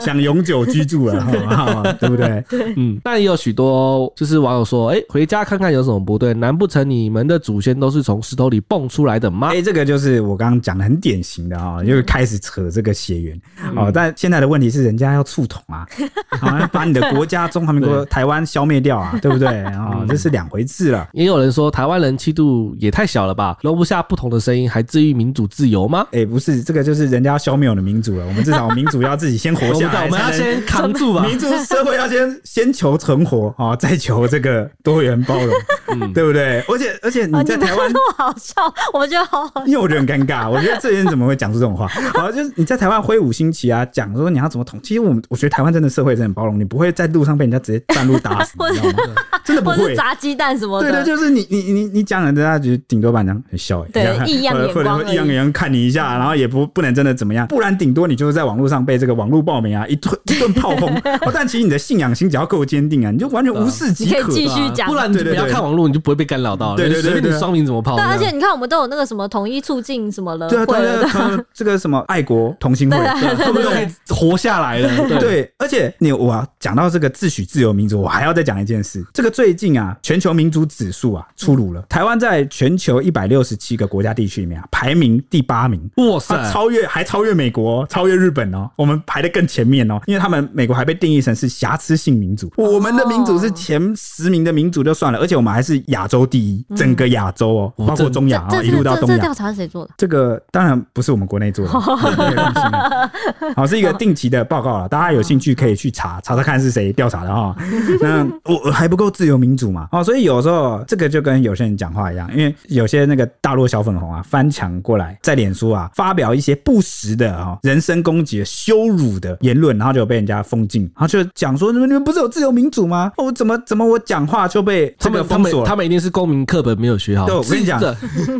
[0.00, 2.42] 想永久居住了，好对不对？
[2.48, 2.98] 对，嗯。
[3.02, 6.32] 但也有许多就是网友说，哎、欸，回家看看有什么不对？
[6.34, 9.48] 难不成你们的祖先都是从石头里蹦出来的吗？
[9.48, 13.40] 哎、欸，这个就是我刚刚讲的很典型的啊、喔，就是开始扯这个血缘
[13.74, 13.90] 哦。
[13.92, 15.84] 但现在的问题是，人家要触统啊，
[16.40, 20.06] 啊，把你的国家中华民国台湾消灭掉啊， 对不对啊、喔？
[20.08, 21.08] 这是两回事了。
[21.12, 26.06] 也有人说，台湾人气度也太小了吧，容不下不同的声音，还至于民主自由吗？
[26.12, 28.26] 哎、欸，不是，这个就是人家要消灭我的民主了。
[28.26, 31.26] 我们至少民主要自己先活下来， 我们要先扛住吧。
[31.26, 35.54] 民主社会要先先求存活啊，再求这个多元包容，
[35.88, 36.60] 嗯、对不对？
[36.68, 38.54] 而且而且你在台湾那么好笑，
[38.92, 40.48] 我觉得好好笑，因为我觉得很尴尬。
[40.48, 41.86] 我觉得这些人怎么会讲出这种话？
[42.14, 44.80] 啊， 就是你在台湾挥舞星旗啊，讲说你要怎么统。
[44.82, 49.14] 其实我们我觉得台湾真的社会真的很包容，你不会在路上被人家直接半路打死，你知道吗？
[49.44, 50.90] 真的不会砸鸡蛋什么的。
[50.90, 60.90] 对对，就是你你你你讲了，人家就顶多把你很笑哎，对，异样眼光，异样眼光看你一下，然后也不不能真的怎么样，不然顶多你就是在网络上被这个网络暴民啊一顿一顿炮轰。
[61.32, 64.88] 但其实你的信仰心只要够坚定啊，你就完全无视即可，续讲。
[64.88, 66.76] 不然你不要看网络，你就不会被干扰到。
[66.76, 67.96] 对对对，随便你双名怎么泡。
[67.96, 72.96] 对，而且你看，我们都有那个什么统一促进什么了，对对对，这个什么爱国同心会，
[73.36, 75.08] 他们都可以活下来了。
[75.20, 79.04] 对，而且你我讲到这个自诩自由民主，我还要再讲一件事。
[79.12, 85.80] 这个最近啊，全球民主指数啊出炉了，台湾在全球一百六十七个国家地区里面啊，排名第八名。
[85.96, 99.16] 哇塞，超越还超越美国，超越日本哦，我们排的更前面哦，因为他们美国还被定义成是瑕疵性民主，我们的民主是前十名的民主就算了，而且我们还是亚洲第一，整个亚洲哦，包括中亚啊，一路到东亚。
[99.16, 99.90] 这调查是谁做的？
[99.96, 101.72] 这个当然不是我们国内做的，
[103.56, 107.54] 好，是一个定期的报告了，大家有兴趣可以去查查查看是谁调查的哈。
[108.00, 109.88] 那我还不够自由民主嘛？
[109.92, 123.12] 哦，所以有时候这个就跟有些人讲话一样，因为有些那个大陆小粉红啊翻墙过来，在脸书啊发表一些不实的啊人身攻击、羞辱的言论，然后就被人家封禁，然后就讲说你们你们不是有自由民主吗？
[123.16, 125.64] 我怎么怎么我讲话就被他们封锁？
[125.64, 127.26] 他们一定是公民课本没有学好。
[127.26, 127.80] 对，我跟你讲，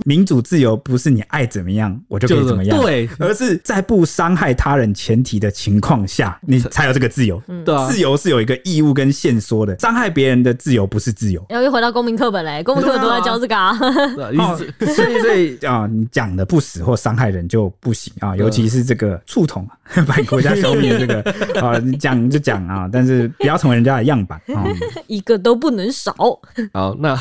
[0.04, 7.42] 民主自由不是你爱怎么样我就可以怎么样，对，而是在不伤害他人前提的情况下，你才有这个自由。
[7.64, 11.44] 对，自由是有一个义务跟限缩的，伤害别人的自由不是自由。
[11.48, 13.76] 然后又回到公民课本嘞，公民课本都在教这个啊。
[14.80, 19.66] 所以所以啊，你讲的不死或伤害人就不行啊，尤其是这个促统
[20.06, 21.20] 把国家消灭这个
[21.60, 24.64] 啊，你讲就讲啊，但是不要成为人家的样板啊，
[25.06, 26.14] 一个都不能少。
[26.72, 27.14] 好，那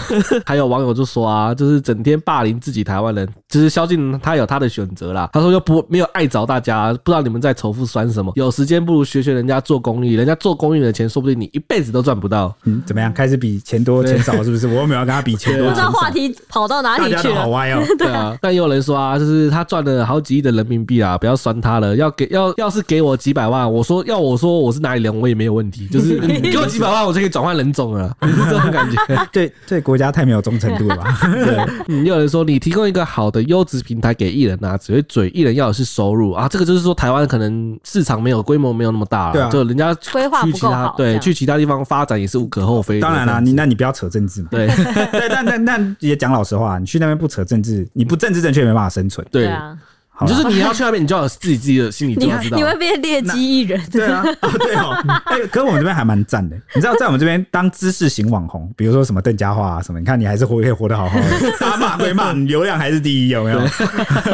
[0.46, 5.30] 还有网友就说啊，就是整天霸凌自己台湾人，就是萧敬他有他的选择啦。
[5.34, 8.32] 他说又不没有爱着大家，不知道你们在仇富酸什么？
[8.36, 12.56] 有时间不如学学人家做公益，人家做公益的钱，说不定你一辈子都赚不到。
[12.64, 13.14] 嗯，怎么样？
[13.14, 14.68] 开始比钱多钱少是不是？
[14.70, 15.68] 我又没有跟他比钱多。
[15.70, 17.16] 不知道话题跑到哪里去了？
[17.16, 17.84] 大家都好歪哦。
[17.98, 21.96] 对啊，但也有人说啊，就是他赚了好几亿的人民币啊，不要酸他了。
[21.96, 25.88] 要给要要是给我几百万，我说要我说我是哪里人，我也没有问题。
[25.88, 29.28] 就是你给我几百万，我就可以转换人种了，是这种感觉。
[29.32, 31.20] 对 对，国家太没有忠诚度了吧？
[31.28, 36.48] 对，嗯，有人说你提供一个好的优质平台给艺人啊，只会嘴，艺人要的是收入啊。
[36.48, 43.00] 这个就是说台湾可能市场没有规模没有那么大，对啊，就人家规划不够好，对，去其他地方发展也是无可厚非。
[43.00, 44.50] 当然啦，你那你不要扯政治嘛。
[44.52, 44.68] 对
[45.12, 49.26] 对，但但但也讲老实话，你去那边不扯政治，你不政治正确，没办法生存。
[49.32, 49.78] 对啊。
[50.28, 52.58] 就是你要去那边，你就要有自己自己的心理状态，知道。
[52.58, 54.24] 你会变劣迹艺人，对啊，
[54.60, 54.96] 对哦。
[55.26, 61.26] 哎，可是我们这边还蛮赞的，你知道，在我们这边当知识型网红，比如说什么邓家华啊什么，你看你还是活可以活得好好的，
[61.60, 63.60] 打骂归骂， 流量还是第一，有没有？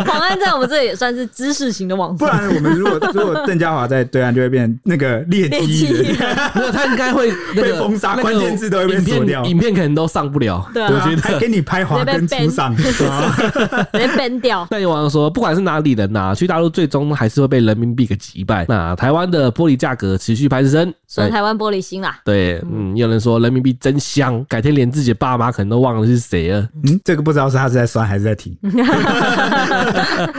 [0.05, 6.17] 黄安在我们这里也算是知识型的网红，不然我们如果如果邓家华在对岸，就会变那个劣迹艺人，
[6.55, 10.67] 没有他应该会被封杀，关键字都会被锁掉，影片可能都上不了。
[10.73, 14.67] 对，我觉得还给你拍华灯初上，直接 ban 掉。
[14.71, 15.74] 那有网友说，不管是哪。
[15.75, 18.65] 哪里人呐、啊，去大陆最终还是会被人民币给击败。
[18.69, 22.19] 那台湾的玻璃价格持续攀升，算台湾玻璃心啦。
[22.23, 26.61] 对，嗯，有人说人民币真香，改天连自己的爸妈可能都忘了是谁了。
[26.83, 28.57] 嗯，这个不知道是他是在酸还是在提。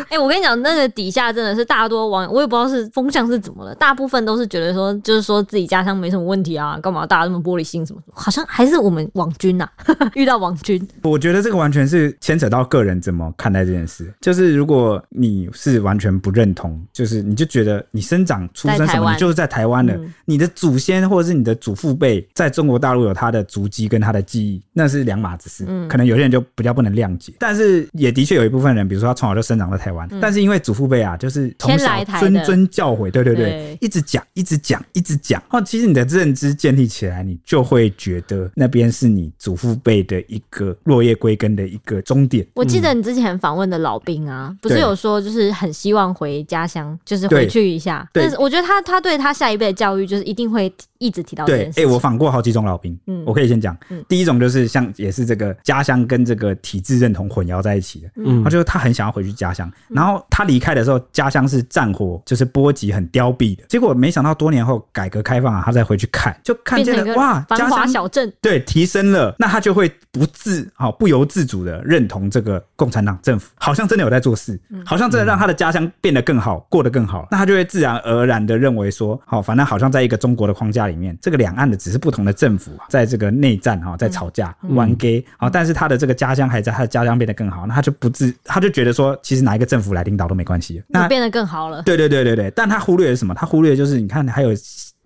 [0.08, 8.14] 哎、欸，我跟你讲，那个底下真的是大多网友，我也不知道是风向是怎么了，大部分都是觉得说，就是说自己家乡没什么问题啊，干嘛大家那么玻璃心什么什么？
[8.16, 10.86] 好像还是我们网军呐、啊， 遇到网军。
[11.02, 14.12] 我觉得这个完全是牵扯到个人怎么看待这件事。
[14.20, 25.64] 就是如果你是完全不认同，就是你就觉得你生长出生什么，你就是在台湾的、嗯，你的祖先或者是你的祖父辈在中国大陆有他的足迹跟他的记忆，那是两码子事。
[25.68, 33.78] 嗯，可能有些人就比较不能谅解，但是也的确有一部分人，比如说他从小就生长在台湾、嗯，但是因为祖父辈啊，就是从小谆谆教诲，对对对，对。
[33.80, 35.42] 一直讲，一直讲，一直讲。
[35.50, 42.46] 哦，其实你的认知建立起来，你就会觉得那边是你祖父辈的一个落叶归根的一个终点。
[42.54, 48.08] 我记得你之前访问的老兵啊，不是有说就是很希望回家乡，就是回去一下。
[48.12, 51.44] 但是我觉得他他对他下一辈的教育，就是一定会一直提到。
[51.44, 91.82] 对，哎、欸，我访过好几种老兵，嗯，我可以先讲、嗯，第一种就是像也是这个家乡跟这个体制认同混淆在一起的，嗯，他就是他很想要回去家乡，然后他离开的时候，家乡是战火就是波及很凋敝的，结果没想到多年后改革开放啊，他再回去看，就看见了哇，繁华小镇，对，提升了，那他就会不自好不由自主的认同这个共产党政府，好像真的有在做事，好像真的让他的家乡变得更好，过得更好，那他就会自然而然的认为说，好，反正好像在一个中国的框架里面，这个两岸的只是不同的政府在这个内战哈，在吵架玩 gay 啊，但是他的这个家乡还在，他的家乡变得更好，那他就不自，他就觉得说，其实哪一个政府来领导都没关系，那变得更好了。
[91.82, 93.34] 对对对对对，但他忽略了什么？
[93.34, 94.50] 他忽略的就是你看还有。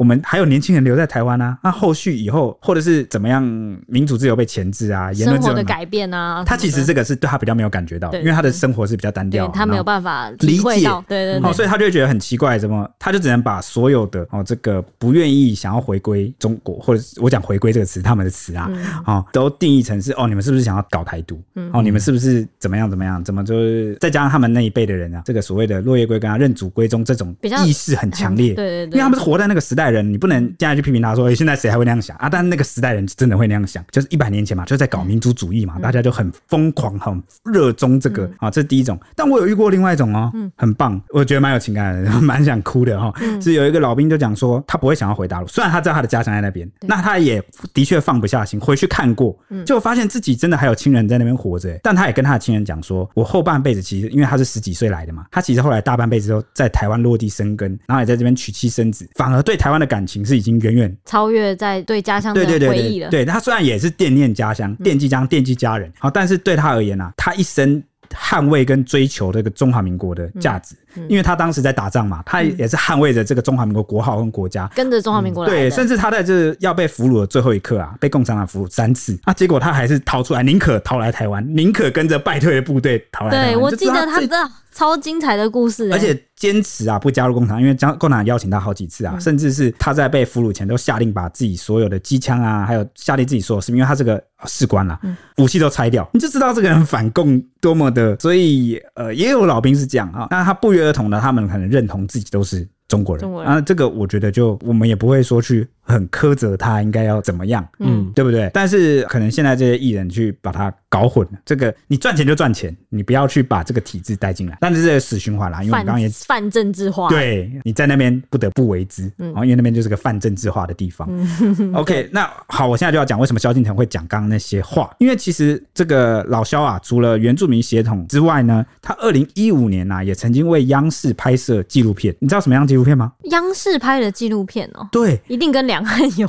[0.00, 3.44] 我们还有年轻人留在台湾啊，那后续以后或者是怎么样，
[3.86, 18.70] 民主自由被钳制啊，言论自由的改变啊，他其实这个是对他比较没有感觉到，因为他的生活是比较单调，他没有办法理解，对对对，哦，所以他就会觉得很奇怪，怎么他就只能把所有的哦这个不愿意想要回归中国，或者我讲回归这个词，他们的词啊，
[19.04, 21.38] 哦都定义成是哦，你们是不是想要搞台独？
[21.74, 23.22] 哦，你们是不是怎么样怎么样？
[23.22, 27.36] 怎么就是再加上他们那一辈的人啊，这个所谓的落叶归根啊，认祖归宗这种
[27.66, 30.70] 意识很强烈，对对对，因为他们是活在那个时代人，你不能这样。
[30.70, 37.20] 去批评他说：“哎，现在谁还会那样想啊？”但那个时代人真的会那样想，就是一百年前嘛，就在搞民族主义嘛，大家就很疯狂、很
[37.52, 38.48] 热衷这个啊。
[38.48, 38.98] 这是第一种。
[39.16, 43.12] 但我有遇过另外一种哦，很棒，我觉得蛮有情感的， 蛮想哭的哈。
[43.40, 47.42] 是有一个老兵就讲说，他不会想要回大陆，虽然他知道他的家乡在那边，那他也
[47.74, 49.36] 的确放不下心，回去看过，
[49.66, 51.76] 就发现自己真的还有亲人在那边活着。
[51.82, 62.58] 但他也跟他的亲人讲说：“我后半辈子其实，因为他是十几岁来的嘛，他其实后来大半辈子都在台湾落地生根，然后也在这边娶妻生子，反而对台湾的感情是已经。”远远超越在对家乡的回忆了。
[62.58, 70.74] 对对对对，对，对他虽然也是惦念家乡、惦记家乡、惦记家人，好，但是对他而言啊，他一生捍卫跟追求这个中华民国的价值。
[71.08, 75.50] 因为他当时在打仗嘛，他也是捍卫着这个中华民国国号跟国家，跟着中华民国来。
[75.50, 79.18] 对，甚至他在这要被俘虏的最后一刻啊，被共产党俘虏三次。
[79.24, 83.46] 啊，结果他还是逃出来，宁可逃来台湾，宁可跟着败退的部队逃来台。
[83.52, 94.98] 对，我记得他的超精彩的故事，而且坚持啊不加入共产党，因为将共产党邀请他好几次啊，甚至是他在被俘虏前都下令把自己所有的机枪啊，还有下令自己所有士兵，因为他这个士官啦，
[95.38, 98.16] 武器都拆掉，你就知道这个人反共多么的。
[98.20, 105.66] 所以呃，也有老兵是这样啊，那他不约而同的，他们可能认同自己都是中国人，中国人啊，这个我觉得就我们也不会说去。
[105.90, 108.50] 很苛责他应该要怎么样，嗯，对不对？
[108.54, 111.38] 但是可能现在这些艺人去把他搞混了。
[111.44, 114.56] 这个你赚钱就赚钱，你不要去把这个体制带进来。
[114.60, 121.08] 但是这个死循环啦，因为我刚刚也泛政治化，对，你在那边不得不为之，嗯，因为那边就是个泛政治化的地方。
[121.10, 124.94] 嗯、 OK，那好，我现在就要讲为什么萧敬腾会讲刚刚那些话。
[125.00, 132.14] 因为其实这个老萧啊，除了原住民血统之外呢，他二零一五年啊，也曾经为央视拍摄纪录片。
[132.20, 133.12] 你知道什么样纪录片吗？
[133.30, 135.79] 央视拍的纪录片哦，对，一定跟两。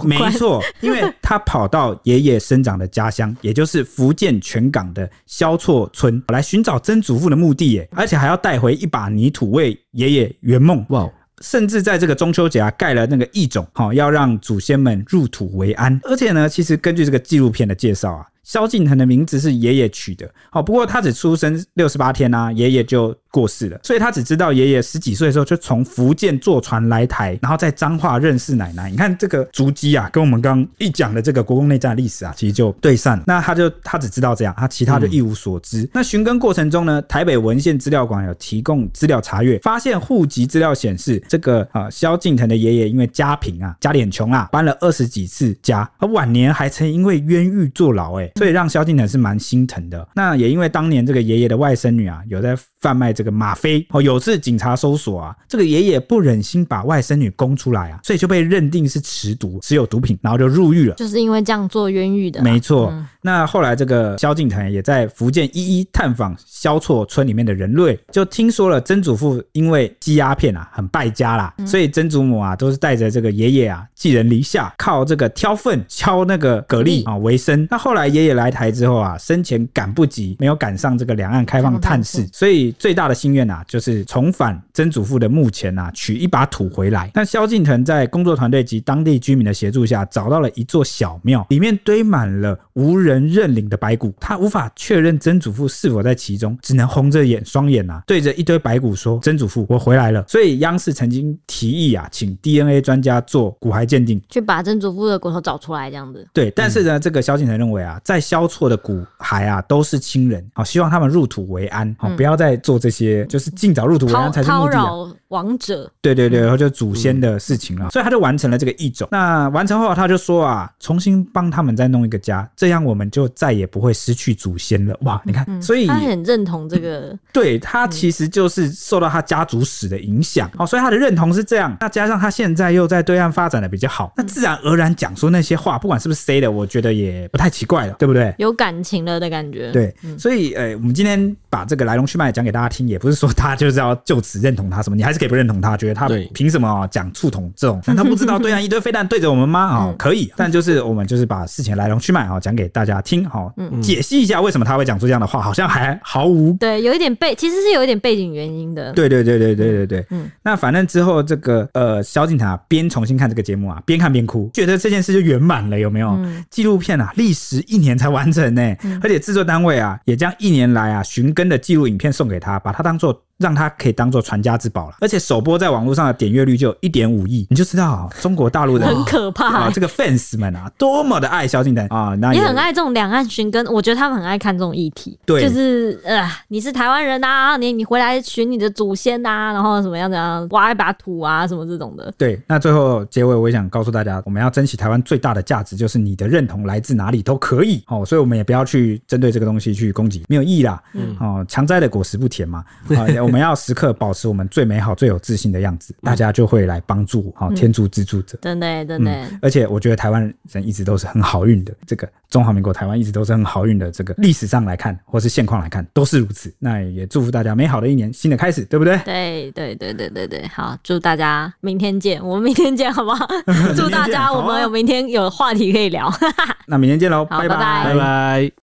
[0.04, 10.86] 没错，因为他跑到爷爷生长的家乡，也就是福建泉港的萧厝村来寻找曾祖父的墓地，耶，而且还要带回一把泥土为爷爷圆梦。
[10.90, 11.10] 哇！
[11.42, 16.00] 甚至在这个中秋节啊，盖了那个义冢，好要让祖先们入土为安。
[16.04, 20.32] 而且呢，其实根据这个纪录片的介绍啊，萧敬腾的名字是爷爷取的。
[20.52, 23.16] 好，不过他只出生六十八天啊，爷爷就。
[23.32, 28.90] 过世了，所以他只知道爷爷十几岁的时候就从福建坐船来台，然后在彰化认识奶奶。
[28.90, 33.24] 你看这个足迹啊，跟我们刚刚一讲的这个国共内战历史啊，其实就对上了。
[33.26, 35.84] 那他就他只知道这样，他其他就一无所知。
[35.84, 50.06] 嗯、那寻根过程中呢，台北文献资料馆有提供资料查阅，发现户籍资料显示，这个啊萧敬腾的爷爷因为家贫啊，家里很穷啊，搬了二十几次家，而晚年还曾因为冤狱坐牢，哎，所以让萧敬腾是蛮心疼的。
[50.14, 53.14] 那也因为当年这个爷爷的外甥女啊，有在贩卖。
[53.14, 53.86] 这个吗啡。
[53.92, 60.96] 哦，有次警察搜索啊，这个爷爷不忍心把外甥女供出来啊，所以就被认定是持毒，持有毒品，然后就入狱了。
[60.96, 62.42] 就是因为这样做冤狱的。
[62.42, 62.90] 没错。
[62.92, 77.68] 嗯那后来这个萧敬腾也在福建一一探访萧厝村里面的人类，就听说了曾祖父因为吸鸦片啊很败家啦，所以曾祖母啊都是带着这个爷爷啊寄人篱下，靠这个挑粪敲那个蛤蜊啊为生。
[77.70, 87.12] 那后来爷爷来台之后啊，生前赶不及，没有赶上这个两岸开放探视，所以最大的心愿啊就是重返曾祖父的墓前啊取一把土回来。
[87.14, 106.28] 那萧敬腾在工作团队及当地居民的协助下，找到了一座小庙，里面堆满了无人人认领的白骨，他无法确认曾祖父是否在其中，只能红着眼双眼啊，对着一堆白骨说：“曾祖父，我回来了。”所以央视曾经提议啊，请 DNA 专家做骨骸鉴定，去把曾祖父的骨头找出来，这样子。
[106.34, 114.90] 对，但是呢，这个萧敬腾认为啊，在萧错的骨骸啊都是亲人，好，希望他们入土为安，好，不要再做这些，就是尽早入土为安才是目的啊。
[115.32, 119.08] 亡者，对对对，然后就祖先的事情了，所以他就完成了这个异种。
[119.12, 124.96] 那完成后，他就说啊，重新帮他们再弄一个家，这样我们就再也不会失去祖先了。
[125.02, 131.76] 哇，你看，所以他很认同这个，对他其实就是受到他家族史的影响哦，所以他的认同是这样。
[131.80, 138.34] 那加上他现在又在对岸发展的比较好，那自然而然讲说那些话，不管是不是 say 的，我觉得也不太奇怪了，对不对？
[138.38, 139.72] 有感情了的感觉。
[139.72, 146.02] 对，所以呃，我们今天把这个来龙去脉讲给大家听，也不是说他就是要就此认同他什么，你还是可以不认同他，觉得他。
[146.02, 147.80] 他凭什么啊讲触统这种？
[147.86, 149.60] 但他不知道对岸一堆飞弹对着我们吗？
[149.60, 153.54] 啊， 可以，但就是我们就是把事情来龙去脉啊讲给大家听，好，
[153.84, 158.92] 解析一下为什么他会讲出这样的话，好像还毫无对，有一点背，其实是有一点背景原因的。
[158.94, 166.18] 对对对对对对对，嗯，那反正之后这个呃，萧敬腾啊，边重新看这个节目啊，边看边哭，觉得这件事就圆满了，有没有？
[166.50, 173.22] 纪录片啊，历时一年才完成呢，而且制作单位啊，也将一年来啊寻根的纪录影片送给他，把它当做。
[173.42, 179.52] 让它可以当做传家之宝了，而且首播在网络上的点阅率就有一点五亿，你就知道中国大陆的很可怕。
[179.52, 192.14] 啊，这个 fans 们啊，多么的爱萧敬腾啊，那也，很爱这种两岸寻根，我觉得他们很爱看这种议题，对，就是呃，你是台湾人啊，你你回来寻你的祖先啊，然后怎么样怎样挖一把土啊，什么这种的。
[192.18, 200.82] 对，那最后结尾我也想告诉大家，我们要珍惜台湾最大的价值，就是你的认同来自哪里都可以哦，所以我们也不要去针对这个东西去攻击，没有意义啦。
[200.94, 202.64] 嗯，哦，强摘的果实不甜嘛，
[202.96, 207.34] 啊，我们要时刻保持我们最美好、最有自信的样子，大家就会来帮助。
[207.36, 209.28] 好，天助自助者，真的，真的。
[209.42, 210.22] 而且我觉得台湾
[210.52, 213.90] 人一直都是很好运的，这个中华民国台湾一直都是很好运的。
[213.92, 216.54] 这个历史上来看，或是现况来看，都是如此。
[216.60, 218.98] 那也祝福大家美好的一年，新的开始，对不对？
[219.06, 220.48] 对，对，对，对，对，对。
[220.48, 223.28] 好，祝大家明天见，我们明天见，好不好？
[223.76, 226.12] 祝大家 我们有明天有话题可以聊。
[226.68, 228.61] 那明天见喽，拜拜，拜拜。